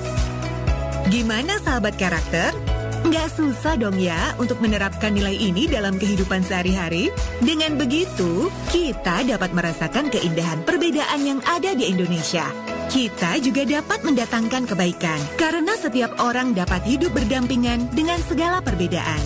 Gimana 1.10 1.58
sahabat 1.60 1.98
karakter? 1.98 2.54
Nggak 3.02 3.28
susah 3.34 3.74
dong 3.74 3.98
ya 3.98 4.32
untuk 4.38 4.62
menerapkan 4.62 5.10
nilai 5.10 5.34
ini 5.34 5.66
dalam 5.66 5.98
kehidupan 5.98 6.46
sehari-hari. 6.46 7.10
Dengan 7.42 7.74
begitu, 7.74 8.46
kita 8.70 9.26
dapat 9.26 9.50
merasakan 9.50 10.06
keindahan 10.06 10.62
perbedaan 10.62 11.20
yang 11.26 11.42
ada 11.50 11.74
di 11.74 11.90
Indonesia. 11.90 12.71
Kita 12.88 13.38
juga 13.38 13.62
dapat 13.62 14.02
mendatangkan 14.02 14.66
kebaikan 14.66 15.20
karena 15.38 15.76
setiap 15.78 16.16
orang 16.18 16.50
dapat 16.56 16.82
hidup 16.82 17.14
berdampingan 17.14 17.86
dengan 17.94 18.18
segala 18.26 18.58
perbedaan. 18.58 19.20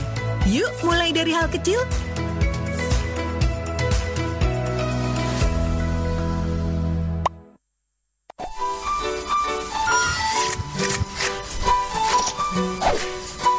Yuk, 0.50 0.68
mulai 0.84 1.14
dari 1.14 1.32
hal 1.32 1.48
kecil. 1.48 1.80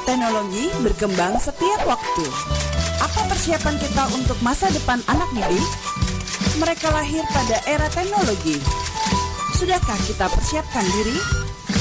Teknologi 0.08 0.72
berkembang 0.86 1.36
setiap 1.42 1.82
waktu. 1.84 2.25
Apa 3.04 3.22
persiapan 3.27 3.75
kita 3.82 4.04
untuk 4.16 4.38
masa 4.46 4.72
depan 4.72 5.04
anak 5.12 5.30
didik? 5.34 5.68
Mereka 6.58 6.89
lahir 6.89 7.22
pada 7.36 7.62
era 7.70 7.86
teknologi. 7.94 8.87
Sudahkah 9.58 9.98
kita 10.06 10.30
persiapkan 10.30 10.86
diri? 10.86 11.18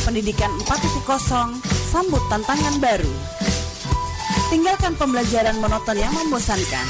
Pendidikan 0.08 0.48
4.0 0.64 1.60
sambut 1.92 2.24
tantangan 2.32 2.80
baru. 2.80 3.12
Tinggalkan 4.48 4.96
pembelajaran 4.96 5.60
monoton 5.60 6.00
yang 6.00 6.08
membosankan. 6.16 6.88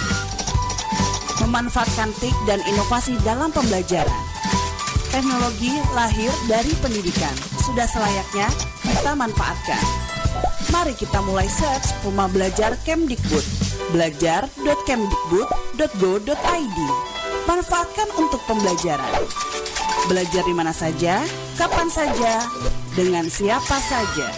Memanfaatkan 1.42 2.14
TIK 2.22 2.38
dan 2.46 2.62
inovasi 2.70 3.18
dalam 3.26 3.50
pembelajaran. 3.50 4.14
Teknologi 5.10 5.74
lahir 5.90 6.30
dari 6.46 6.70
pendidikan. 6.78 7.34
Sudah 7.66 7.90
selayaknya 7.90 8.46
kita 8.86 9.18
manfaatkan. 9.18 9.82
Mari 10.70 10.94
kita 10.94 11.18
mulai 11.26 11.50
search 11.50 11.98
Rumah 12.06 12.30
Belajar 12.30 12.78
Kemdikbud. 12.86 13.42
Belajar.kemdikbud.go.id. 13.90 16.78
Manfaatkan 17.50 18.08
untuk 18.22 18.38
pembelajaran. 18.46 19.26
Belajar 20.06 20.46
di 20.46 20.54
mana 20.54 20.70
saja, 20.70 21.18
kapan 21.58 21.90
saja, 21.90 22.46
dengan 22.94 23.26
siapa 23.26 23.74
saja. 23.82 24.30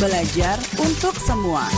Belajar 0.00 0.56
untuk 0.80 1.12
semua. 1.20 1.68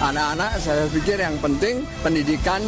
Anak-anak 0.00 0.52
saya 0.64 0.88
pikir 0.88 1.20
yang 1.20 1.36
penting 1.44 1.84
pendidikan 2.00 2.64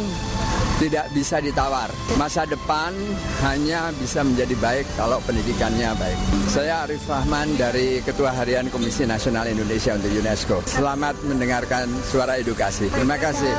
tidak 0.79 1.11
bisa 1.11 1.43
ditawar. 1.43 1.91
Masa 2.15 2.47
depan 2.47 2.95
hanya 3.43 3.91
bisa 3.99 4.23
menjadi 4.23 4.55
baik 4.57 4.87
kalau 4.95 5.19
pendidikannya 5.27 5.91
baik. 5.99 6.19
Saya 6.47 6.87
Arif 6.87 7.03
Rahman 7.05 7.59
dari 7.59 7.99
Ketua 7.99 8.31
Harian 8.31 8.71
Komisi 8.71 9.03
Nasional 9.03 9.51
Indonesia 9.51 9.93
untuk 9.99 10.09
UNESCO. 10.15 10.57
Selamat 10.65 11.19
mendengarkan 11.27 11.91
suara 12.07 12.39
edukasi. 12.39 12.87
Terima 12.95 13.19
kasih. 13.19 13.51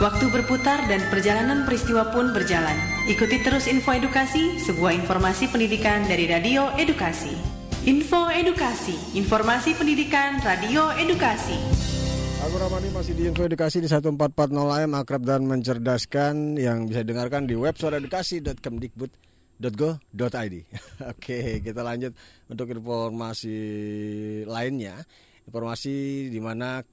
Waktu 0.00 0.32
berputar 0.32 0.88
dan 0.88 1.04
perjalanan 1.12 1.68
peristiwa 1.68 2.08
pun 2.08 2.32
berjalan. 2.32 2.72
Ikuti 3.04 3.44
terus 3.44 3.68
info 3.68 3.92
edukasi, 3.92 4.56
sebuah 4.56 4.96
informasi 4.96 5.52
pendidikan 5.52 6.08
dari 6.08 6.24
Radio 6.24 6.72
Edukasi. 6.80 7.49
Info 7.88 8.28
Edukasi, 8.28 8.92
informasi 9.16 9.72
pendidikan 9.72 10.36
Radio 10.44 10.92
Edukasi. 11.00 11.56
Aku 12.44 12.60
Ramani 12.60 12.92
masih 12.92 13.16
di 13.16 13.24
Info 13.24 13.40
Edukasi 13.40 13.80
di 13.80 13.88
1440 13.88 14.52
AM 14.52 14.92
akrab 15.00 15.24
dan 15.24 15.48
mencerdaskan 15.48 16.60
yang 16.60 16.84
bisa 16.84 17.08
dengarkan 17.08 17.48
di 17.48 17.56
web 17.56 17.72
suaraedukasi.kemdikbud.go.id. 17.80 20.54
Oke, 21.16 21.64
kita 21.64 21.80
lanjut 21.80 22.12
untuk 22.52 22.68
informasi 22.68 23.56
lainnya. 24.44 25.00
Informasi 25.48 26.28
di 26.28 26.36
mana 26.36 26.84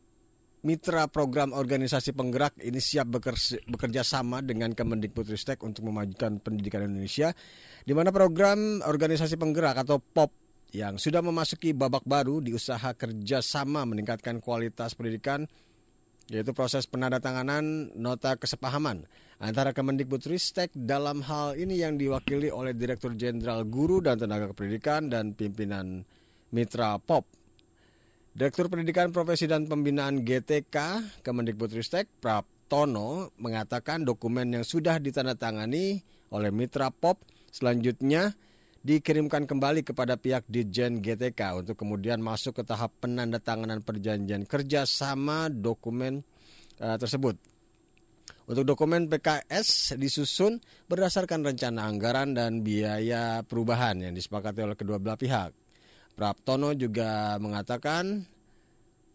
mitra 0.63 1.11
program 1.11 1.51
organisasi 1.51 2.15
penggerak 2.15 2.63
ini 2.63 2.79
siap 2.79 3.11
bekerja, 3.11 3.59
bekerja 3.67 4.07
sama 4.07 4.39
dengan 4.39 4.71
Kemendikbudristek 4.71 5.59
untuk 5.67 5.91
memajukan 5.91 6.39
pendidikan 6.39 6.87
Indonesia 6.87 7.35
di 7.83 7.91
mana 7.91 8.15
program 8.15 8.79
organisasi 8.87 9.35
penggerak 9.35 9.83
atau 9.83 9.99
POP 9.99 10.46
yang 10.75 10.99
sudah 10.99 11.23
memasuki 11.23 11.71
babak 11.71 12.03
baru 12.03 12.43
di 12.43 12.51
usaha 12.51 12.91
kerjasama 12.91 13.87
meningkatkan 13.87 14.43
kualitas 14.43 14.95
pendidikan 14.97 15.47
yaitu 16.27 16.51
proses 16.51 16.83
penandatanganan 16.91 17.95
nota 17.95 18.35
kesepahaman 18.35 19.07
antara 19.39 19.71
Kemendikbudristek 19.71 20.75
dalam 20.75 21.23
hal 21.23 21.55
ini 21.55 21.79
yang 21.79 21.95
diwakili 21.95 22.51
oleh 22.51 22.75
Direktur 22.75 23.15
Jenderal 23.15 23.63
Guru 23.63 24.03
dan 24.03 24.19
Tenaga 24.19 24.51
Kependidikan 24.51 25.07
dan 25.07 25.31
pimpinan 25.37 26.03
Mitra 26.51 26.99
POP. 26.99 27.23
Direktur 28.37 28.67
Pendidikan 28.67 29.09
Profesi 29.15 29.47
dan 29.47 29.65
Pembinaan 29.65 30.21
GTK 30.21 30.75
Kemendikbudristek 31.23 32.19
Praptono 32.19 33.31
mengatakan 33.39 34.03
dokumen 34.03 34.51
yang 34.51 34.65
sudah 34.67 34.99
ditandatangani 34.99 36.03
oleh 36.35 36.51
Mitra 36.51 36.91
POP 36.91 37.23
selanjutnya 37.49 38.35
dikirimkan 38.81 39.45
kembali 39.45 39.81
kepada 39.85 40.17
pihak 40.17 40.45
Ditjen 40.49 40.99
GTK 41.01 41.61
untuk 41.63 41.75
kemudian 41.77 42.19
masuk 42.19 42.61
ke 42.61 42.63
tahap 42.65 42.93
penandatanganan 43.01 43.81
perjanjian 43.85 44.43
kerja 44.43 44.85
sama 44.85 45.49
dokumen 45.49 46.25
uh, 46.81 46.97
tersebut. 46.97 47.37
Untuk 48.47 48.63
dokumen 48.63 49.11
PKS 49.11 49.99
disusun 49.99 50.63
berdasarkan 50.87 51.43
rencana 51.43 51.83
anggaran 51.83 52.31
dan 52.31 52.63
biaya 52.63 53.43
perubahan 53.43 53.99
yang 53.99 54.15
disepakati 54.15 54.63
oleh 54.63 54.79
kedua 54.79 55.03
belah 55.03 55.19
pihak. 55.19 55.51
Praptono 56.15 56.71
juga 56.71 57.35
mengatakan 57.43 58.23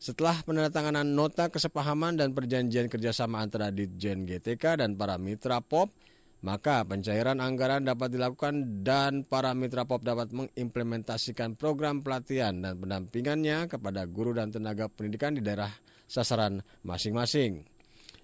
setelah 0.03 0.37
penandatanganan 0.44 1.14
nota 1.14 1.46
kesepahaman 1.48 2.18
dan 2.18 2.35
perjanjian 2.35 2.90
kerjasama 2.90 3.38
antara 3.38 3.70
Ditjen 3.70 4.27
GTK 4.27 4.83
dan 4.83 5.01
para 5.01 5.14
mitra 5.14 5.62
POP, 5.62 5.94
maka 6.42 6.83
pencairan 6.83 7.38
anggaran 7.38 7.87
dapat 7.87 8.18
dilakukan 8.18 8.83
dan 8.83 9.22
para 9.22 9.55
mitra 9.55 9.87
POP 9.87 10.02
dapat 10.02 10.35
mengimplementasikan 10.35 11.55
program 11.55 12.02
pelatihan 12.02 12.59
dan 12.59 12.83
pendampingannya 12.83 13.70
kepada 13.70 14.02
guru 14.11 14.35
dan 14.35 14.50
tenaga 14.50 14.90
pendidikan 14.90 15.38
di 15.38 15.42
daerah 15.42 15.70
sasaran 16.11 16.61
masing-masing. 16.83 17.62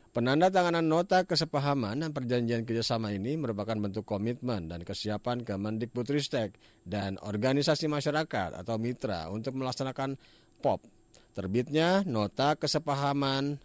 Penandatanganan 0.09 0.83
nota 0.83 1.22
kesepahaman 1.22 2.02
dan 2.02 2.11
perjanjian 2.11 2.66
kerjasama 2.66 3.14
ini 3.14 3.38
merupakan 3.38 3.78
bentuk 3.78 4.02
komitmen 4.02 4.66
dan 4.66 4.83
kesiapan 4.83 5.46
Kemendikbudristek 5.46 6.59
dan 6.83 7.22
organisasi 7.22 7.87
masyarakat 7.87 8.59
atau 8.59 8.83
mitra 8.83 9.31
untuk 9.31 9.54
melaksanakan 9.54 10.18
POP. 10.59 10.90
Terbitnya 11.38 12.02
nota 12.02 12.59
kesepahaman 12.59 13.62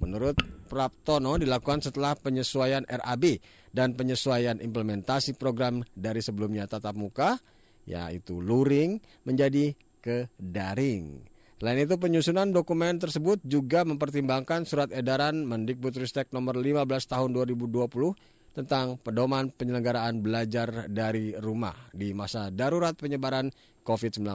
menurut 0.00 0.38
Praptono 0.68 1.40
dilakukan 1.40 1.80
setelah 1.80 2.12
penyesuaian 2.14 2.84
RAB 2.84 3.40
dan 3.72 3.96
penyesuaian 3.96 4.60
implementasi 4.60 5.36
program 5.36 5.80
dari 5.96 6.20
sebelumnya 6.20 6.68
tatap 6.68 6.94
muka 6.96 7.40
yaitu 7.88 8.36
luring 8.38 9.00
menjadi 9.24 9.72
ke 10.04 10.28
daring. 10.36 11.24
Selain 11.58 11.80
itu 11.82 11.98
penyusunan 11.98 12.54
dokumen 12.54 13.02
tersebut 13.02 13.42
juga 13.42 13.82
mempertimbangkan 13.82 14.62
surat 14.62 14.94
edaran 14.94 15.42
Mendikbudristek 15.42 16.30
nomor 16.30 16.54
15 16.54 16.86
tahun 16.86 17.34
2020 17.34 18.54
tentang 18.54 18.98
pedoman 18.98 19.50
penyelenggaraan 19.50 20.22
belajar 20.22 20.86
dari 20.86 21.34
rumah 21.34 21.74
di 21.90 22.14
masa 22.14 22.50
darurat 22.54 22.94
penyebaran 22.94 23.50
COVID-19, 23.82 24.26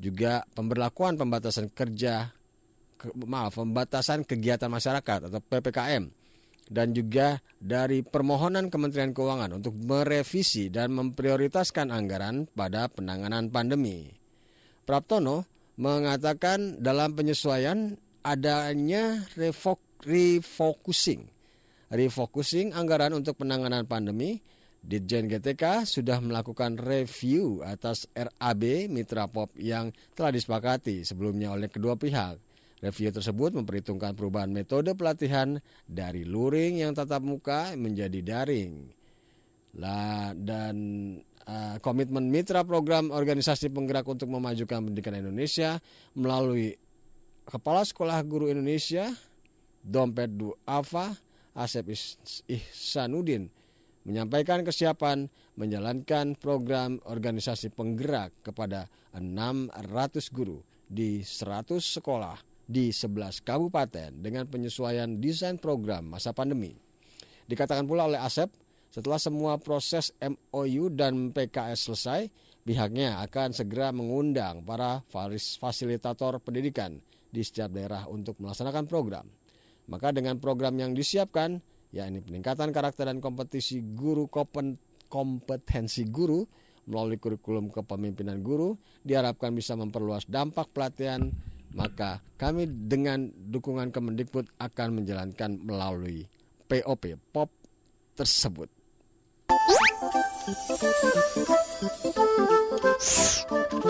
juga 0.00 0.44
pemberlakuan 0.52 1.20
pembatasan 1.20 1.72
kerja 1.72 2.28
ke, 2.32 2.41
maaf, 3.26 3.58
pembatasan 3.58 4.22
kegiatan 4.26 4.70
masyarakat 4.70 5.28
atau 5.30 5.40
PPKM 5.42 6.04
dan 6.72 6.94
juga 6.96 7.42
dari 7.58 8.00
permohonan 8.00 8.70
Kementerian 8.72 9.12
Keuangan 9.12 9.58
untuk 9.60 9.76
merevisi 9.76 10.70
dan 10.72 10.94
memprioritaskan 10.96 11.92
anggaran 11.92 12.48
pada 12.48 12.88
penanganan 12.88 13.50
pandemi. 13.52 14.08
Praptono 14.86 15.44
mengatakan 15.76 16.80
dalam 16.80 17.14
penyesuaian 17.18 17.96
adanya 18.22 19.26
refocusing 19.34 21.26
refocusing 21.92 22.72
anggaran 22.72 23.12
untuk 23.12 23.42
penanganan 23.42 23.84
pandemi 23.84 24.40
Ditjen 24.82 25.30
GTK 25.30 25.86
sudah 25.86 26.18
melakukan 26.18 26.74
review 26.74 27.62
atas 27.62 28.10
RAB 28.18 28.90
Mitra 28.90 29.30
Pop 29.30 29.54
yang 29.54 29.94
telah 30.10 30.34
disepakati 30.34 31.06
sebelumnya 31.06 31.54
oleh 31.54 31.70
kedua 31.70 31.94
pihak. 31.94 32.42
Review 32.82 33.14
tersebut 33.14 33.54
memperhitungkan 33.54 34.18
perubahan 34.18 34.50
metode 34.50 34.90
pelatihan 34.98 35.54
dari 35.86 36.26
luring 36.26 36.82
yang 36.82 36.90
tatap 36.98 37.22
muka 37.22 37.78
menjadi 37.78 38.18
daring. 38.18 38.90
Lah 39.78 40.34
dan 40.34 40.74
uh, 41.46 41.78
komitmen 41.78 42.26
mitra 42.26 42.66
program 42.66 43.14
organisasi 43.14 43.70
penggerak 43.70 44.02
untuk 44.10 44.26
memajukan 44.34 44.82
pendidikan 44.82 45.14
Indonesia 45.14 45.78
melalui 46.18 46.74
Kepala 47.46 47.86
Sekolah 47.86 48.18
Guru 48.26 48.50
Indonesia, 48.50 49.14
Dompet 49.78 50.34
Du 50.34 50.50
Afa, 50.66 51.14
Asep 51.54 51.86
Ihsanuddin 52.50 53.46
menyampaikan 54.02 54.66
kesiapan 54.66 55.30
menjalankan 55.54 56.34
program 56.34 56.98
organisasi 57.06 57.70
penggerak 57.70 58.34
kepada 58.42 58.90
600 59.14 59.70
guru 60.34 60.58
di 60.90 61.22
100 61.22 61.78
sekolah 61.78 62.51
di 62.72 62.88
11 62.88 63.44
kabupaten 63.44 64.08
dengan 64.16 64.48
penyesuaian 64.48 65.20
desain 65.20 65.60
program 65.60 66.16
masa 66.16 66.32
pandemi. 66.32 66.72
Dikatakan 67.44 67.84
pula 67.84 68.08
oleh 68.08 68.16
Asep, 68.16 68.48
setelah 68.88 69.20
semua 69.20 69.60
proses 69.60 70.16
MOU 70.20 70.88
dan 70.88 71.36
PKS 71.36 71.92
selesai, 71.92 72.20
pihaknya 72.64 73.20
akan 73.20 73.52
segera 73.52 73.92
mengundang 73.92 74.64
para 74.64 75.04
fasilitator 75.60 76.40
pendidikan 76.40 76.96
di 77.28 77.44
setiap 77.44 77.72
daerah 77.72 78.08
untuk 78.08 78.40
melaksanakan 78.40 78.84
program. 78.88 79.28
Maka 79.88 80.12
dengan 80.12 80.40
program 80.40 80.76
yang 80.80 80.96
disiapkan, 80.96 81.60
yakni 81.92 82.24
peningkatan 82.24 82.72
karakter 82.72 83.08
dan 83.08 83.20
kompetisi 83.20 83.84
guru 83.92 84.28
kompetensi 85.12 86.08
guru 86.08 86.40
melalui 86.88 87.20
kurikulum 87.20 87.68
kepemimpinan 87.70 88.42
guru 88.42 88.74
diharapkan 89.06 89.54
bisa 89.54 89.78
memperluas 89.78 90.26
dampak 90.26 90.72
pelatihan 90.72 91.30
maka 91.72 92.20
kami 92.36 92.68
dengan 92.68 93.28
dukungan 93.28 93.92
Kemendikbud 93.92 94.48
akan 94.60 95.02
menjalankan 95.02 95.60
melalui 95.64 96.28
POP 96.68 97.16
POP 97.32 97.50
tersebut. 98.16 98.68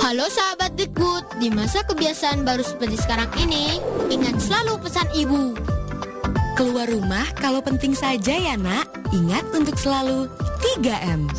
Halo 0.02 0.26
sahabat 0.28 0.74
Dikbud, 0.76 1.40
di 1.40 1.48
masa 1.48 1.80
kebiasaan 1.86 2.44
baru 2.44 2.60
seperti 2.60 2.96
sekarang 3.00 3.30
ini, 3.40 3.80
ingat 4.12 4.36
selalu 4.42 4.82
pesan 4.82 5.08
ibu. 5.16 5.56
Keluar 6.52 6.84
rumah 6.90 7.24
kalau 7.40 7.64
penting 7.64 7.96
saja 7.96 8.36
ya 8.36 8.54
nak, 8.60 8.84
ingat 9.16 9.46
untuk 9.56 9.74
selalu 9.80 10.28
3M. 10.60 11.30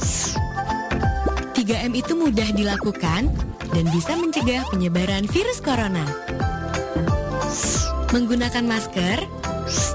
3M 1.63 1.95
itu 1.95 2.11
mudah 2.11 2.51
dilakukan 2.59 3.31
dan 3.71 3.85
bisa 3.95 4.19
mencegah 4.19 4.67
penyebaran 4.67 5.23
virus 5.31 5.63
corona. 5.63 6.03
Menggunakan 8.11 8.67
masker, 8.67 9.23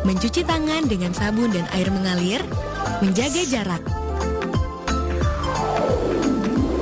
mencuci 0.01 0.49
tangan 0.49 0.89
dengan 0.89 1.13
sabun 1.13 1.53
dan 1.53 1.69
air 1.77 1.93
mengalir, 1.93 2.41
menjaga 3.05 3.45
jarak. 3.45 3.85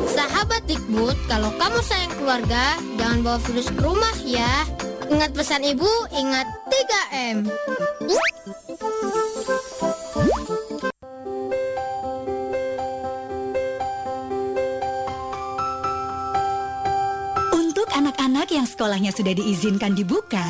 Sahabat 0.06 0.62
Dikbud, 0.70 1.18
kalau 1.26 1.50
kamu 1.58 1.82
sayang 1.82 2.14
keluarga, 2.22 2.78
jangan 2.94 3.26
bawa 3.26 3.38
virus 3.42 3.66
ke 3.74 3.82
rumah 3.82 4.14
ya. 4.22 4.62
Ingat 5.10 5.34
pesan 5.34 5.66
ibu, 5.66 5.90
ingat 6.14 6.46
3M. 6.70 7.50
Sekolahnya 18.86 19.10
sudah 19.10 19.34
diizinkan 19.34 19.98
dibuka, 19.98 20.46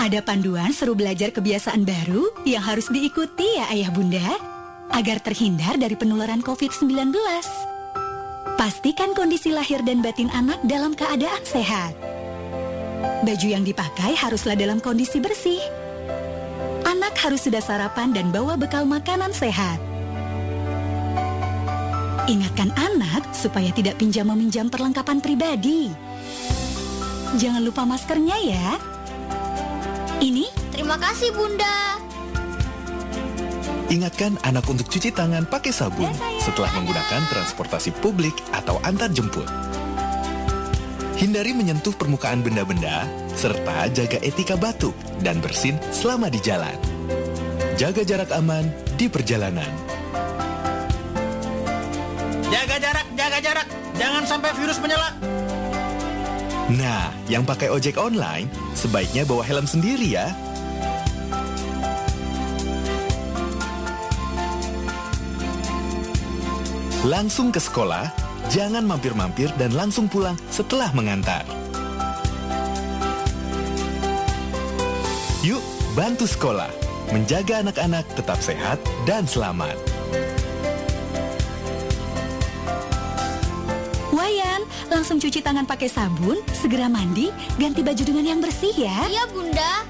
ada 0.00 0.24
panduan 0.24 0.72
seru 0.72 0.96
belajar 0.96 1.28
kebiasaan 1.28 1.84
baru 1.84 2.24
yang 2.48 2.64
harus 2.64 2.88
diikuti 2.88 3.44
ya 3.60 3.68
ayah 3.68 3.92
bunda, 3.92 4.24
agar 4.96 5.20
terhindar 5.20 5.76
dari 5.76 5.92
penularan 5.92 6.40
COVID-19. 6.40 7.12
Pastikan 8.56 9.12
kondisi 9.12 9.52
lahir 9.52 9.84
dan 9.84 10.00
batin 10.00 10.32
anak 10.32 10.56
dalam 10.64 10.96
keadaan 10.96 11.44
sehat. 11.44 11.92
Baju 13.28 13.44
yang 13.44 13.60
dipakai 13.60 14.16
haruslah 14.16 14.56
dalam 14.56 14.80
kondisi 14.80 15.20
bersih. 15.20 15.60
Anak 16.88 17.12
harus 17.20 17.44
sudah 17.44 17.60
sarapan 17.60 18.08
dan 18.16 18.32
bawa 18.32 18.56
bekal 18.56 18.88
makanan 18.88 19.36
sehat. 19.36 19.76
Ingatkan 22.24 22.72
anak 22.72 23.36
supaya 23.36 23.68
tidak 23.76 24.00
pinjam-meminjam 24.00 24.72
perlengkapan 24.72 25.20
pribadi. 25.20 26.05
Jangan 27.36 27.62
lupa 27.62 27.84
maskernya 27.84 28.36
ya. 28.40 28.68
Ini 30.24 30.66
Terima 30.76 31.00
kasih 31.00 31.32
Bunda. 31.32 31.96
Ingatkan 33.88 34.36
anak 34.44 34.68
untuk 34.68 34.86
cuci 34.92 35.08
tangan 35.08 35.48
pakai 35.48 35.72
sabun 35.72 36.12
setelah 36.36 36.68
menggunakan 36.76 37.26
transportasi 37.32 37.96
publik 38.04 38.36
atau 38.52 38.76
antar 38.84 39.08
jemput. 39.08 39.48
Hindari 41.16 41.56
menyentuh 41.56 41.96
permukaan 41.96 42.44
benda-benda, 42.44 43.08
serta 43.34 43.88
jaga 43.88 44.20
etika 44.20 44.54
batuk 44.54 44.92
dan 45.24 45.40
bersin 45.40 45.80
selama 45.90 46.28
di 46.28 46.44
jalan. 46.44 46.76
Jaga 47.80 48.04
jarak 48.04 48.30
aman 48.36 48.68
di 49.00 49.08
perjalanan. 49.08 49.72
Jaga 52.52 52.76
jarak, 52.78 53.06
jaga 53.16 53.38
jarak. 53.40 53.66
Jangan 53.96 54.22
sampai 54.28 54.52
virus 54.60 54.76
menyala. 54.78 55.35
Nah, 56.66 57.14
yang 57.30 57.46
pakai 57.46 57.70
ojek 57.70 57.94
online, 57.94 58.50
sebaiknya 58.74 59.22
bawa 59.22 59.46
helm 59.46 59.70
sendiri 59.70 60.18
ya. 60.18 60.34
Langsung 67.06 67.54
ke 67.54 67.62
sekolah, 67.62 68.10
jangan 68.50 68.82
mampir-mampir 68.82 69.46
dan 69.62 69.78
langsung 69.78 70.10
pulang 70.10 70.34
setelah 70.50 70.90
mengantar. 70.90 71.46
Yuk, 75.46 75.62
bantu 75.94 76.26
sekolah, 76.26 76.66
menjaga 77.14 77.62
anak-anak 77.62 78.02
tetap 78.18 78.42
sehat 78.42 78.82
dan 79.06 79.22
selamat. 79.22 79.95
Langsung 84.96 85.20
cuci 85.20 85.44
tangan 85.44 85.68
pakai 85.68 85.92
sabun, 85.92 86.40
segera 86.56 86.88
mandi, 86.88 87.28
ganti 87.60 87.84
baju 87.84 88.00
dengan 88.00 88.24
yang 88.32 88.40
bersih 88.40 88.72
ya. 88.72 88.96
Iya 89.04 89.28
Bunda. 89.28 89.84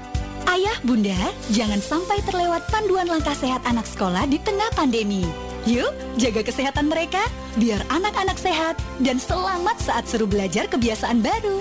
Ayah, 0.47 0.75
Bunda, 0.83 1.15
jangan 1.51 1.79
sampai 1.79 2.19
terlewat 2.27 2.67
panduan 2.67 3.07
langkah 3.07 3.35
sehat 3.35 3.63
anak 3.63 3.87
sekolah 3.87 4.27
di 4.27 4.35
tengah 4.43 4.67
pandemi. 4.75 5.23
Yuk, 5.63 5.91
jaga 6.19 6.43
kesehatan 6.43 6.91
mereka, 6.91 7.23
biar 7.59 7.83
anak-anak 7.87 8.35
sehat 8.39 8.79
dan 8.99 9.19
selamat 9.19 9.79
saat 9.79 10.07
seru 10.07 10.27
belajar 10.27 10.67
kebiasaan 10.71 11.19
baru. 11.23 11.59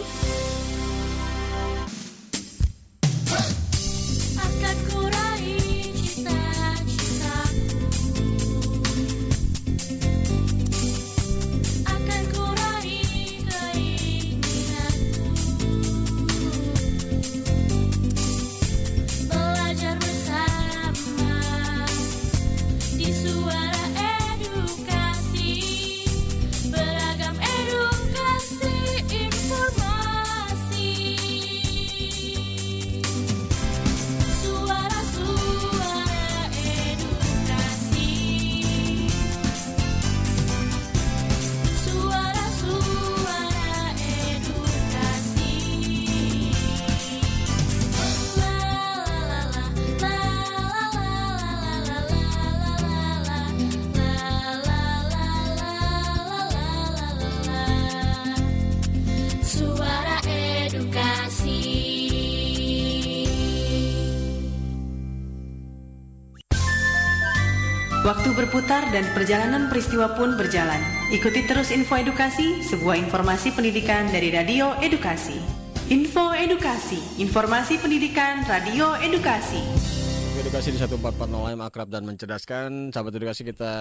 Dan 68.96 69.12
perjalanan 69.12 69.68
peristiwa 69.68 70.16
pun 70.16 70.40
berjalan. 70.40 70.80
Ikuti 71.12 71.44
terus 71.44 71.68
info 71.68 72.00
edukasi, 72.00 72.64
sebuah 72.64 72.96
informasi 72.96 73.52
pendidikan 73.52 74.08
dari 74.08 74.32
Radio 74.32 74.72
Edukasi. 74.80 75.36
Info 75.92 76.32
Edukasi, 76.32 77.20
informasi 77.20 77.76
pendidikan 77.76 78.40
Radio 78.48 78.96
Edukasi. 78.96 79.60
Edukasi 80.40 80.72
di 80.72 80.80
1440 80.80 81.28
AM 81.28 81.60
akrab 81.60 81.92
dan 81.92 82.08
mencerdaskan. 82.08 82.88
Sahabat 82.88 83.12
edukasi 83.20 83.44
kita 83.44 83.72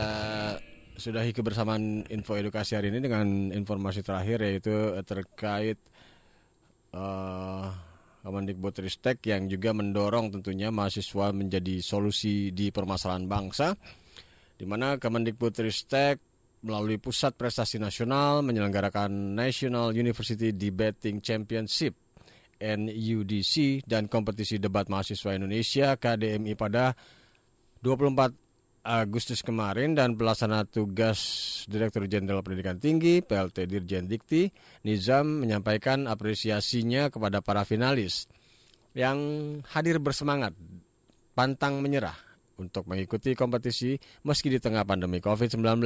sudahi 1.00 1.32
kebersamaan 1.32 2.04
info 2.12 2.36
edukasi 2.36 2.76
hari 2.76 2.92
ini 2.92 3.00
dengan 3.00 3.56
informasi 3.56 4.04
terakhir 4.04 4.44
yaitu 4.44 5.00
terkait 5.08 5.80
uh, 6.92 7.72
Kemendikbudristek 8.26 9.22
yang 9.30 9.46
juga 9.48 9.72
mendorong 9.72 10.34
tentunya 10.34 10.74
mahasiswa 10.74 11.30
menjadi 11.30 11.78
solusi 11.80 12.50
di 12.52 12.74
permasalahan 12.74 13.30
bangsa 13.30 13.78
di 14.56 14.64
mana 14.64 14.96
Kemendikbudristek 14.96 16.20
melalui 16.66 16.98
Pusat 16.98 17.38
Prestasi 17.38 17.78
Nasional 17.78 18.42
menyelenggarakan 18.42 19.38
National 19.38 19.94
University 19.94 20.56
Debating 20.56 21.22
Championship 21.22 21.94
NUDC 22.58 23.84
dan 23.84 24.08
kompetisi 24.08 24.58
debat 24.58 24.88
mahasiswa 24.88 25.36
Indonesia 25.36 25.94
KDMI 26.00 26.56
pada 26.56 26.96
24 27.84 28.34
Agustus 28.86 29.46
kemarin. 29.46 29.94
Dan 29.94 30.18
pelaksana 30.18 30.66
tugas 30.66 31.20
Direktur 31.70 32.10
Jenderal 32.10 32.42
Pendidikan 32.42 32.82
Tinggi 32.82 33.22
PLT 33.22 33.70
Dirjen 33.70 34.10
Dikti 34.10 34.50
Nizam 34.88 35.46
menyampaikan 35.46 36.10
apresiasinya 36.10 37.14
kepada 37.14 37.46
para 37.46 37.62
finalis 37.68 38.26
yang 38.96 39.20
hadir 39.76 40.00
bersemangat 40.00 40.56
pantang 41.36 41.84
menyerah 41.84 42.25
untuk 42.60 42.88
mengikuti 42.88 43.36
kompetisi 43.36 44.00
meski 44.24 44.52
di 44.52 44.60
tengah 44.60 44.84
pandemi 44.88 45.20
COVID-19. 45.20 45.82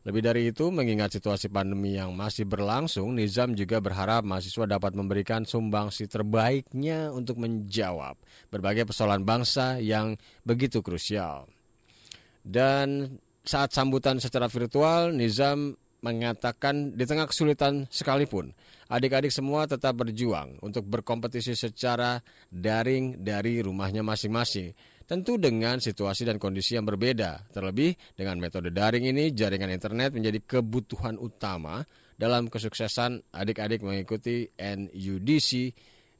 Lebih 0.00 0.22
dari 0.24 0.48
itu, 0.48 0.72
mengingat 0.72 1.12
situasi 1.12 1.52
pandemi 1.52 1.92
yang 1.92 2.16
masih 2.16 2.48
berlangsung, 2.48 3.12
Nizam 3.12 3.52
juga 3.52 3.84
berharap 3.84 4.24
mahasiswa 4.24 4.64
dapat 4.64 4.96
memberikan 4.96 5.44
sumbangsi 5.44 6.08
terbaiknya 6.08 7.12
untuk 7.12 7.36
menjawab 7.36 8.16
berbagai 8.48 8.88
persoalan 8.88 9.28
bangsa 9.28 9.76
yang 9.76 10.16
begitu 10.40 10.80
krusial. 10.80 11.44
Dan 12.40 13.20
saat 13.44 13.76
sambutan 13.76 14.16
secara 14.16 14.48
virtual, 14.48 15.12
Nizam 15.12 15.76
mengatakan 16.00 16.96
di 16.96 17.04
tengah 17.04 17.28
kesulitan 17.28 17.84
sekalipun, 17.92 18.56
adik-adik 18.88 19.28
semua 19.28 19.68
tetap 19.68 20.00
berjuang 20.00 20.56
untuk 20.64 20.88
berkompetisi 20.88 21.52
secara 21.52 22.24
daring 22.48 23.20
dari 23.20 23.60
rumahnya 23.60 24.00
masing-masing. 24.00 24.72
Tentu 25.10 25.42
dengan 25.42 25.82
situasi 25.82 26.22
dan 26.22 26.38
kondisi 26.38 26.78
yang 26.78 26.86
berbeda. 26.86 27.50
Terlebih 27.50 27.98
dengan 28.14 28.38
metode 28.38 28.70
daring 28.70 29.10
ini, 29.10 29.34
jaringan 29.34 29.74
internet 29.74 30.14
menjadi 30.14 30.38
kebutuhan 30.38 31.18
utama 31.18 31.82
dalam 32.14 32.46
kesuksesan 32.46 33.18
adik-adik 33.34 33.82
mengikuti 33.82 34.46
NUDC 34.54 35.50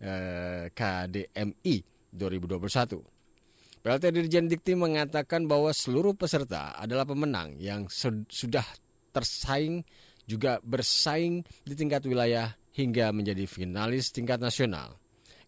eh, 0.03 0.75
KDMI 0.75 1.77
2021. 2.11 3.81
PLT 3.81 4.05
Dirjen 4.11 4.51
Dikti 4.51 4.75
mengatakan 4.75 5.47
bahwa 5.47 5.71
seluruh 5.71 6.19
peserta 6.19 6.75
adalah 6.75 7.07
pemenang 7.07 7.63
yang 7.63 7.87
sudah 8.27 8.67
tersaing 9.15 9.87
juga 10.27 10.59
bersaing 10.67 11.47
di 11.63 11.79
tingkat 11.79 12.03
wilayah 12.11 12.59
hingga 12.75 13.15
menjadi 13.15 13.47
finalis 13.47 14.11
tingkat 14.11 14.43
nasional. 14.43 15.00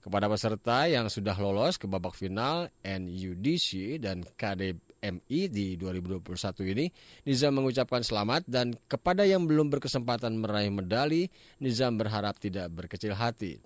Kepada 0.03 0.27
peserta 0.27 0.91
yang 0.91 1.07
sudah 1.07 1.39
lolos 1.39 1.79
ke 1.79 1.87
babak 1.87 2.19
final 2.19 2.67
NUDC 2.83 4.03
dan 4.03 4.27
KDMI 4.35 5.41
di 5.47 5.79
2021 5.79 6.75
ini, 6.75 6.91
Nizam 7.23 7.55
mengucapkan 7.55 8.03
selamat 8.03 8.43
dan 8.51 8.75
kepada 8.91 9.23
yang 9.23 9.47
belum 9.47 9.71
berkesempatan 9.71 10.43
meraih 10.43 10.75
medali, 10.75 11.31
Nizam 11.63 11.95
berharap 11.95 12.35
tidak 12.43 12.75
berkecil 12.75 13.15
hati. 13.15 13.63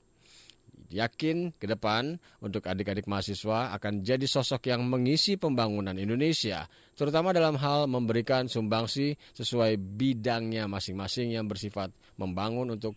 Yakin 0.92 1.56
ke 1.56 1.66
depan 1.66 2.20
untuk 2.44 2.68
adik-adik 2.68 3.08
mahasiswa 3.08 3.72
akan 3.72 4.04
jadi 4.04 4.28
sosok 4.28 4.68
yang 4.68 4.84
mengisi 4.84 5.40
pembangunan 5.40 5.96
Indonesia, 5.96 6.68
terutama 6.92 7.32
dalam 7.32 7.56
hal 7.56 7.88
memberikan 7.88 8.44
sumbangsi 8.44 9.16
sesuai 9.32 9.80
bidangnya 9.80 10.68
masing-masing 10.68 11.32
yang 11.32 11.48
bersifat 11.48 11.90
membangun 12.20 12.76
untuk 12.76 12.92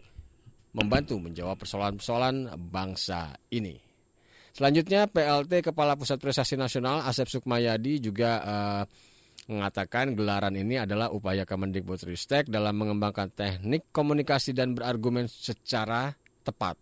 membantu 0.74 1.18
menjawab 1.18 1.58
persoalan-persoalan 1.60 2.54
bangsa 2.70 3.34
ini. 3.50 3.78
Selanjutnya 4.54 5.08
PLT 5.08 5.72
Kepala 5.72 5.96
Pusat 5.96 6.20
Prestasi 6.20 6.56
Nasional 6.58 7.06
Asep 7.06 7.30
Sukmayadi 7.30 8.02
juga 8.02 8.42
uh, 8.44 8.84
mengatakan 9.50 10.14
gelaran 10.14 10.54
ini 10.58 10.82
adalah 10.82 11.10
upaya 11.10 11.46
Kemendikbudristek 11.46 12.50
dalam 12.50 12.76
mengembangkan 12.78 13.34
teknik 13.34 13.90
komunikasi 13.94 14.54
dan 14.54 14.78
berargumen 14.78 15.26
secara 15.30 16.14
tepat 16.46 16.78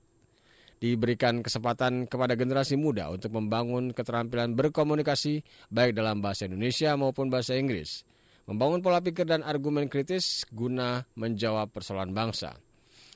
diberikan 0.78 1.42
kesempatan 1.42 2.06
kepada 2.06 2.38
generasi 2.38 2.78
muda 2.78 3.10
untuk 3.10 3.34
membangun 3.34 3.94
keterampilan 3.98 4.54
berkomunikasi 4.54 5.42
baik 5.74 5.98
dalam 5.98 6.22
bahasa 6.22 6.46
Indonesia 6.46 6.94
maupun 6.94 7.34
bahasa 7.34 7.58
Inggris. 7.58 8.06
Membangun 8.48 8.80
pola 8.80 9.04
pikir 9.04 9.28
dan 9.28 9.44
argumen 9.44 9.92
kritis 9.92 10.48
guna 10.54 11.04
menjawab 11.20 11.74
persoalan 11.74 12.16
bangsa. 12.16 12.56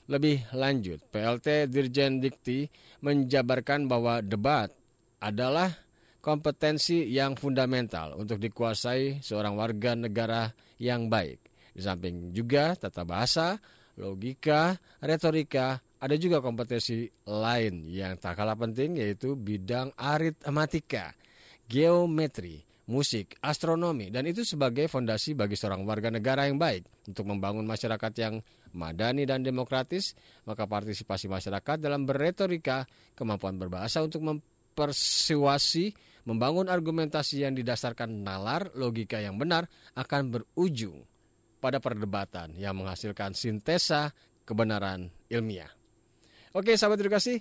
Lebih 0.09 0.49
lanjut, 0.57 1.03
PLT 1.13 1.69
Dirjen 1.69 2.17
Dikti 2.17 2.65
menjabarkan 3.05 3.85
bahwa 3.85 4.19
debat 4.25 4.73
adalah 5.21 5.69
kompetensi 6.21 7.09
yang 7.09 7.37
fundamental 7.37 8.17
untuk 8.17 8.37
dikuasai 8.41 9.21
seorang 9.21 9.57
warga 9.57 9.97
negara 9.97 10.49
yang 10.81 11.09
baik. 11.09 11.41
Di 11.71 11.81
samping 11.81 12.33
juga 12.33 12.77
tata 12.77 13.05
bahasa, 13.05 13.57
logika, 13.97 14.77
retorika, 15.01 15.81
ada 16.01 16.15
juga 16.17 16.41
kompetensi 16.41 17.05
lain 17.29 17.85
yang 17.85 18.17
tak 18.17 18.41
kalah 18.41 18.57
penting 18.57 18.97
yaitu 18.97 19.37
bidang 19.37 19.93
aritmatika, 19.97 21.13
geometri, 21.69 22.65
musik, 22.91 23.39
astronomi 23.39 24.11
dan 24.11 24.27
itu 24.27 24.43
sebagai 24.43 24.91
fondasi 24.91 25.31
bagi 25.31 25.55
seorang 25.55 25.87
warga 25.87 26.11
negara 26.11 26.45
yang 26.45 26.59
baik 26.59 27.07
untuk 27.07 27.23
membangun 27.23 27.63
masyarakat 27.63 28.11
yang 28.19 28.43
madani 28.75 29.23
dan 29.23 29.41
demokratis, 29.41 30.11
maka 30.43 30.67
partisipasi 30.67 31.31
masyarakat 31.31 31.79
dalam 31.79 32.03
berretorika, 32.03 32.83
kemampuan 33.15 33.55
berbahasa 33.55 34.03
untuk 34.03 34.21
mempersuasi, 34.27 35.95
membangun 36.27 36.67
argumentasi 36.67 37.47
yang 37.47 37.55
didasarkan 37.55 38.27
nalar, 38.27 38.75
logika 38.75 39.23
yang 39.23 39.39
benar 39.39 39.71
akan 39.95 40.35
berujung 40.35 41.07
pada 41.63 41.79
perdebatan 41.79 42.57
yang 42.59 42.75
menghasilkan 42.75 43.31
sintesa 43.31 44.11
kebenaran 44.43 45.07
ilmiah. 45.31 45.69
Oke, 46.51 46.75
sahabat 46.75 46.99
edukasi, 46.99 47.39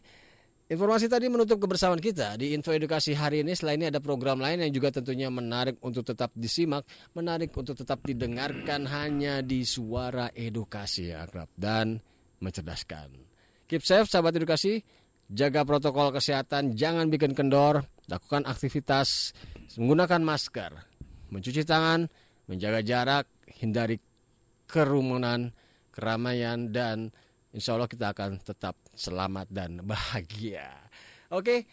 informasi 0.71 1.11
tadi 1.11 1.27
menutup 1.27 1.59
kebersamaan 1.59 1.99
kita 1.99 2.39
di 2.39 2.55
Info 2.55 2.71
Edukasi 2.71 3.13
hari 3.13 3.43
ini. 3.43 3.59
Selain 3.59 3.83
ini 3.83 3.91
ada 3.91 3.99
program 3.99 4.39
lain 4.39 4.63
yang 4.63 4.71
juga 4.71 4.95
tentunya 4.95 5.27
menarik 5.27 5.83
untuk 5.83 6.07
tetap 6.07 6.31
disimak, 6.39 6.87
menarik 7.13 7.51
untuk 7.59 7.75
tetap 7.75 7.99
didengarkan 8.07 8.87
hanya 8.87 9.43
di 9.43 9.67
suara 9.67 10.31
edukasi 10.31 11.11
ya, 11.11 11.27
akrab 11.27 11.51
dan 11.59 11.99
mencerdaskan. 12.39 13.11
Keep 13.67 13.83
safe, 13.83 14.07
sahabat 14.07 14.39
edukasi. 14.39 14.81
Jaga 15.31 15.63
protokol 15.63 16.11
kesehatan, 16.11 16.75
jangan 16.75 17.07
bikin 17.07 17.39
kendor, 17.39 17.87
lakukan 18.11 18.43
aktivitas 18.51 19.31
menggunakan 19.79 20.19
masker, 20.27 20.75
mencuci 21.31 21.63
tangan, 21.63 22.11
menjaga 22.51 22.83
jarak, 22.83 23.31
hindari 23.63 24.03
kerumunan, 24.67 25.55
keramaian, 25.95 26.75
dan 26.75 27.15
insya 27.55 27.77
Allah 27.77 27.91
kita 27.91 28.11
akan 28.11 28.41
tetap 28.43 28.75
selamat 28.95 29.47
dan 29.51 29.83
bahagia. 29.85 30.71
Oke, 31.31 31.67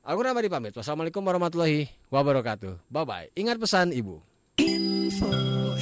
aku 0.00 0.18
Ramadi 0.24 0.48
pamit. 0.48 0.72
Wassalamualaikum 0.72 1.20
warahmatullahi 1.20 1.92
wabarakatuh. 2.08 2.80
Bye-bye. 2.88 3.36
Ingat 3.36 3.56
pesan 3.60 3.92
ibu. 3.92 4.24
Info 4.56 5.73